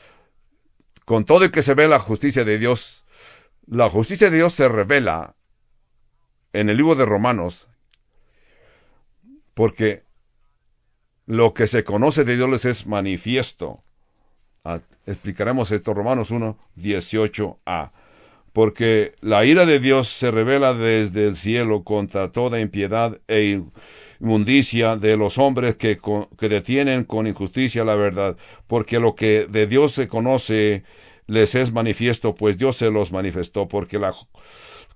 [1.05, 3.05] con todo el que se ve la justicia de Dios,
[3.67, 5.35] la justicia de Dios se revela
[6.53, 7.69] en el libro de Romanos
[9.59, 10.05] porque
[11.29, 13.83] lo que se conoce de Dios les es manifiesto.
[14.65, 17.91] Ah, explicaremos esto, Romanos 1, 18a.
[18.55, 23.61] Porque la ira de Dios se revela desde el cielo contra toda impiedad e
[24.21, 26.01] inmundicia de los hombres que,
[26.39, 28.39] que detienen con injusticia la verdad.
[28.67, 30.83] Porque lo que de Dios se conoce
[31.27, 34.27] les es manifiesto, pues Dios se los manifestó, porque las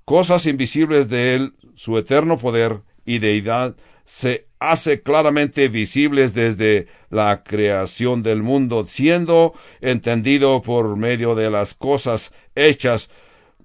[0.07, 3.77] cosas invisibles de Él, su eterno poder y deidad,
[4.07, 11.75] se hace claramente visibles desde la creación del mundo, siendo entendido por medio de las
[11.75, 13.11] cosas hechas,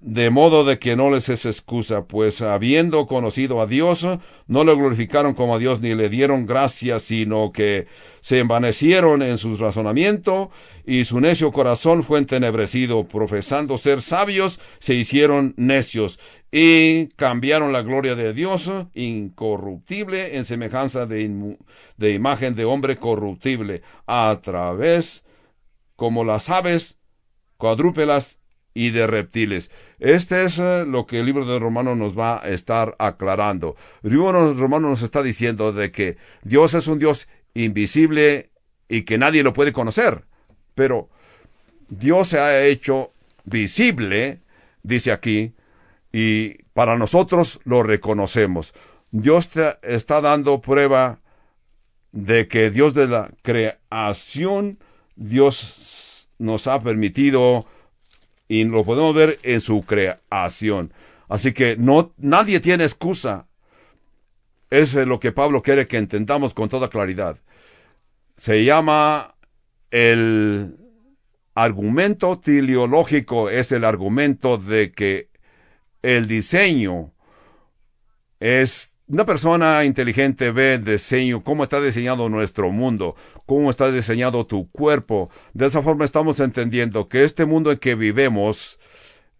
[0.00, 4.06] de modo de que no les es excusa, pues habiendo conocido a Dios,
[4.46, 7.88] no le glorificaron como a Dios ni le dieron gracias, sino que
[8.20, 10.50] se envanecieron en su razonamiento
[10.86, 16.20] y su necio corazón fue entenebrecido, profesando ser sabios, se hicieron necios
[16.52, 21.58] y cambiaron la gloria de Dios incorruptible en semejanza de,
[21.98, 25.24] imagen de hombre corruptible, a través
[25.96, 26.96] como las aves
[27.56, 28.37] cuadrúpelas
[28.74, 29.70] y de reptiles.
[29.98, 33.76] Este es eh, lo que el libro de Romanos nos va a estar aclarando.
[34.02, 38.50] El libro de Romanos nos está diciendo de que Dios es un Dios invisible
[38.88, 40.24] y que nadie lo puede conocer.
[40.74, 41.08] Pero
[41.88, 43.12] Dios se ha hecho
[43.44, 44.40] visible,
[44.82, 45.54] dice aquí,
[46.12, 48.74] y para nosotros lo reconocemos.
[49.10, 49.50] Dios
[49.82, 51.20] está dando prueba
[52.12, 54.78] de que Dios de la creación,
[55.16, 57.66] Dios nos ha permitido
[58.48, 60.92] y lo podemos ver en su creación.
[61.28, 63.46] Así que no, nadie tiene excusa.
[64.70, 67.38] Eso es lo que Pablo quiere que entendamos con toda claridad.
[68.36, 69.34] Se llama
[69.90, 70.76] el
[71.54, 75.28] argumento teleológico, es el argumento de que
[76.02, 77.12] el diseño
[78.40, 84.46] es una persona inteligente ve el diseño, cómo está diseñado nuestro mundo, cómo está diseñado
[84.46, 85.30] tu cuerpo.
[85.54, 88.78] De esa forma estamos entendiendo que este mundo en que vivimos,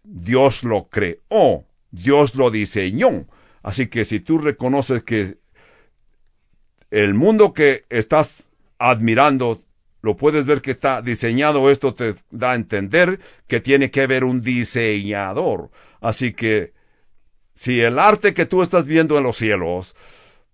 [0.03, 3.27] Dios lo creó, Dios lo diseñó.
[3.63, 5.37] Así que si tú reconoces que
[6.91, 8.49] el mundo que estás
[8.79, 9.61] admirando,
[10.01, 14.25] lo puedes ver que está diseñado, esto te da a entender que tiene que haber
[14.25, 15.71] un diseñador.
[16.01, 16.73] Así que
[17.59, 19.97] si el arte que tú estás viendo en los cielos,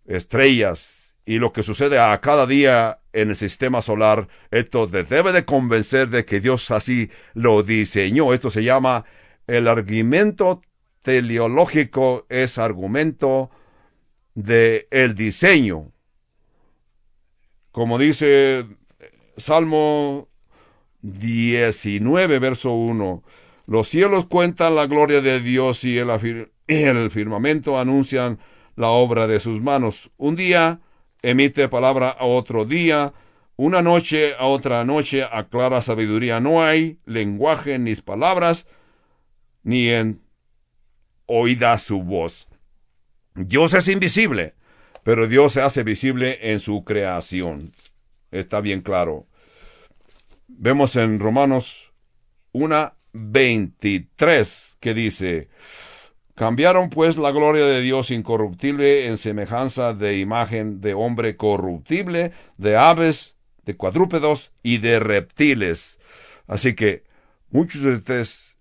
[0.07, 5.32] estrellas y lo que sucede a cada día en el sistema solar, esto te debe
[5.32, 8.32] de convencer de que Dios así lo diseñó.
[8.32, 9.05] Esto se llama
[9.46, 10.62] el argumento
[11.02, 13.50] teleológico, es argumento
[14.32, 15.92] de el diseño.
[17.70, 18.64] Como dice
[19.36, 20.30] Salmo
[21.02, 23.22] 19, verso 1,
[23.66, 26.11] los cielos cuentan la gloria de Dios y el,
[26.66, 28.38] el firmamento anuncian
[28.76, 30.10] la obra de sus manos.
[30.16, 30.80] Un día
[31.22, 33.12] emite palabra a otro día,
[33.56, 36.40] una noche a otra noche aclara sabiduría.
[36.40, 38.66] No hay lenguaje ni palabras,
[39.62, 40.22] ni en
[41.26, 42.48] oída su voz.
[43.34, 44.54] Dios es invisible,
[45.02, 47.72] pero Dios se hace visible en su creación.
[48.30, 49.26] Está bien claro.
[50.48, 51.92] Vemos en Romanos
[52.52, 55.48] una 23 que dice,
[56.35, 62.76] Cambiaron pues la gloria de Dios incorruptible en semejanza de imagen de hombre corruptible, de
[62.76, 66.01] aves, de cuadrúpedos y de reptiles.
[66.49, 67.05] Así que
[67.51, 68.59] muchos de ustedes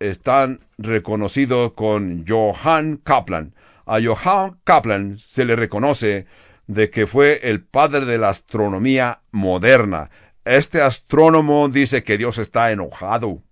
[0.00, 3.54] están reconocidos con Johann Kaplan.
[3.86, 6.26] A Johann Kaplan se le reconoce
[6.66, 10.10] de que fue el padre de la astronomía moderna.
[10.44, 13.42] Este astrónomo dice que Dios está enojado.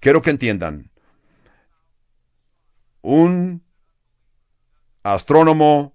[0.00, 0.89] Quiero que entiendan,
[3.02, 3.62] un
[5.02, 5.94] astrónomo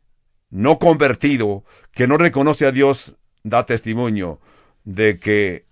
[0.49, 4.39] no convertido que no reconoce a Dios da testimonio
[4.84, 5.66] de que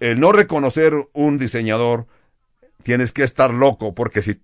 [0.00, 2.06] el no reconocer un diseñador
[2.82, 4.40] tienes que estar loco porque si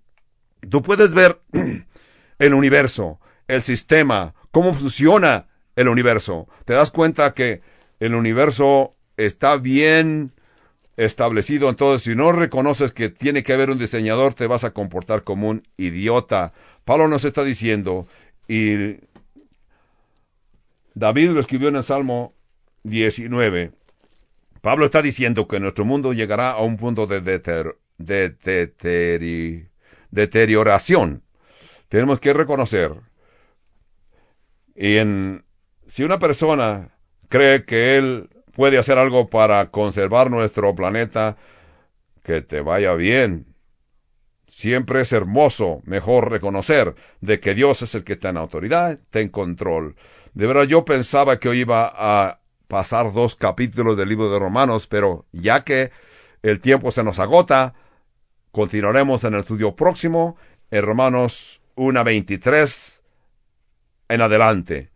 [0.69, 1.41] tú puedes ver
[2.39, 7.63] el universo, el sistema, cómo funciona el universo, te das cuenta que
[8.01, 10.33] el universo está bien
[10.97, 11.69] establecido.
[11.69, 15.49] Entonces, si no reconoces que tiene que haber un diseñador, te vas a comportar como
[15.49, 16.53] un idiota.
[16.85, 18.07] Pablo nos está diciendo,
[18.49, 18.97] y
[20.95, 22.35] David lo escribió en el Salmo
[22.85, 23.73] 19.
[24.61, 27.21] Pablo está diciendo que nuestro mundo llegará a un punto de,
[30.11, 31.23] deterioración.
[31.89, 32.93] Tenemos que reconocer.
[34.75, 35.45] Y en,
[35.87, 36.91] si una persona
[37.29, 41.37] cree que él puede hacer algo para conservar nuestro planeta,
[42.23, 43.55] que te vaya bien.
[44.47, 49.21] Siempre es hermoso, mejor reconocer de que Dios es el que está en autoridad, está
[49.21, 49.95] en control.
[50.33, 54.87] De verdad yo pensaba que hoy iba a pasar dos capítulos del libro de Romanos,
[54.87, 55.91] pero ya que
[56.43, 57.75] el tiempo se nos agota,
[58.53, 60.39] continuaremos en el estudio próximo,
[60.71, 63.03] en Romanos 1.23
[64.09, 64.91] en adelante.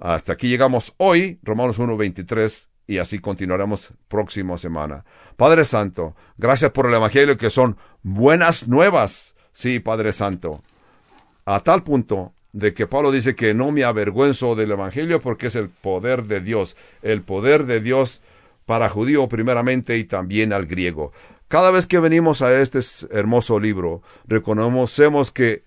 [0.00, 5.04] Hasta aquí llegamos hoy, Romanos 1.23 y así continuaremos próxima semana.
[5.36, 9.34] Padre Santo, gracias por el Evangelio que son buenas nuevas.
[9.52, 10.62] Sí, Padre Santo.
[11.44, 15.56] A tal punto de que Pablo dice que no me avergüenzo del Evangelio porque es
[15.56, 18.22] el poder de Dios, el poder de Dios
[18.64, 21.12] para judío primeramente y también al griego.
[21.48, 22.80] Cada vez que venimos a este
[23.10, 25.64] hermoso libro, reconocemos que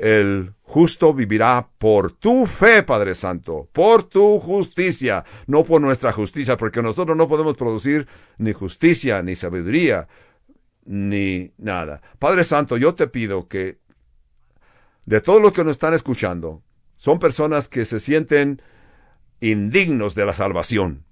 [0.00, 6.56] el justo vivirá por tu fe, Padre Santo, por tu justicia, no por nuestra justicia,
[6.56, 8.08] porque nosotros no podemos producir
[8.38, 10.08] ni justicia, ni sabiduría,
[10.86, 12.00] ni nada.
[12.18, 13.78] Padre Santo, yo te pido que
[15.04, 16.62] de todos los que nos están escuchando,
[16.96, 18.62] son personas que se sienten
[19.40, 21.04] indignos de la salvación.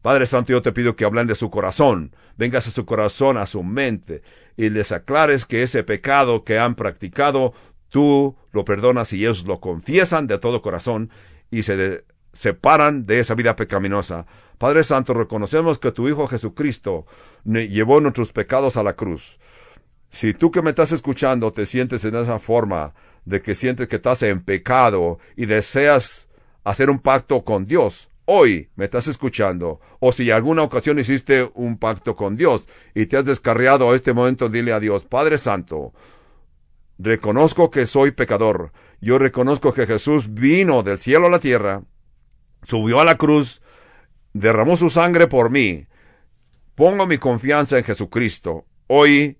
[0.00, 3.46] Padre Santo, yo te pido que hablen de su corazón, vengas a su corazón, a
[3.46, 4.22] su mente,
[4.56, 7.52] y les aclares que ese pecado que han practicado
[7.92, 11.10] tú lo perdonas y ellos lo confiesan de todo corazón
[11.50, 14.26] y se separan de esa vida pecaminosa.
[14.58, 17.06] Padre Santo, reconocemos que tu Hijo Jesucristo
[17.44, 19.38] llevó nuestros pecados a la cruz.
[20.08, 22.94] Si tú que me estás escuchando te sientes en esa forma
[23.24, 26.28] de que sientes que estás en pecado y deseas
[26.64, 31.76] hacer un pacto con Dios, hoy me estás escuchando, o si alguna ocasión hiciste un
[31.76, 35.92] pacto con Dios y te has descarriado a este momento, dile a Dios, Padre Santo,
[37.02, 41.82] reconozco que soy pecador, yo reconozco que Jesús vino del cielo a la tierra,
[42.62, 43.60] subió a la cruz,
[44.32, 45.86] derramó su sangre por mí,
[46.76, 49.38] pongo mi confianza en Jesucristo, hoy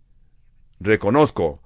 [0.81, 1.63] reconozco,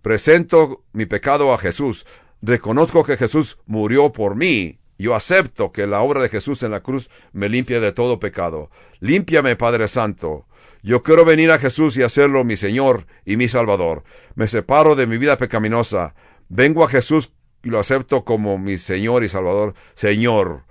[0.00, 2.06] presento mi pecado a Jesús,
[2.40, 6.82] reconozco que Jesús murió por mí, yo acepto que la obra de Jesús en la
[6.82, 8.70] cruz me limpia de todo pecado.
[9.00, 10.46] Límpiame, Padre Santo.
[10.82, 14.04] Yo quiero venir a Jesús y hacerlo mi Señor y mi Salvador.
[14.34, 16.14] Me separo de mi vida pecaminosa.
[16.48, 19.74] Vengo a Jesús y lo acepto como mi Señor y Salvador.
[19.94, 20.64] Señor,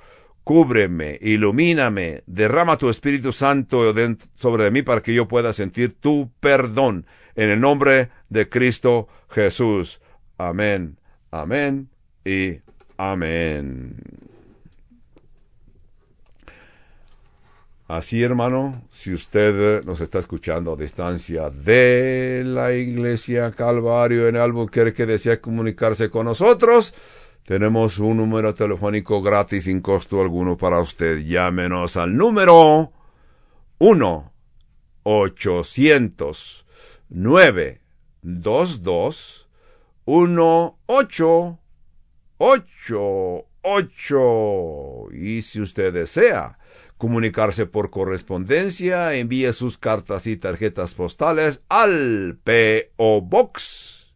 [0.43, 3.93] cúbreme, ilumíname, derrama tu Espíritu Santo
[4.35, 7.05] sobre mí para que yo pueda sentir tu perdón.
[7.35, 10.01] En el nombre de Cristo Jesús.
[10.37, 10.99] Amén,
[11.31, 11.89] amén
[12.25, 12.64] y
[12.97, 13.95] amén.
[17.87, 25.05] Así, hermano, si usted nos está escuchando a distancia de la iglesia Calvario en Albuquerque,
[25.05, 26.95] desea comunicarse con nosotros,
[27.45, 31.19] tenemos un número telefónico gratis sin costo alguno para usted.
[31.19, 32.91] Llámenos al número
[33.77, 34.33] 1
[35.03, 36.65] 800
[37.09, 39.47] 922
[42.39, 46.59] 1888 y si usted desea
[46.97, 53.21] comunicarse por correspondencia, envíe sus cartas y tarjetas postales al P.O.
[53.21, 54.13] Box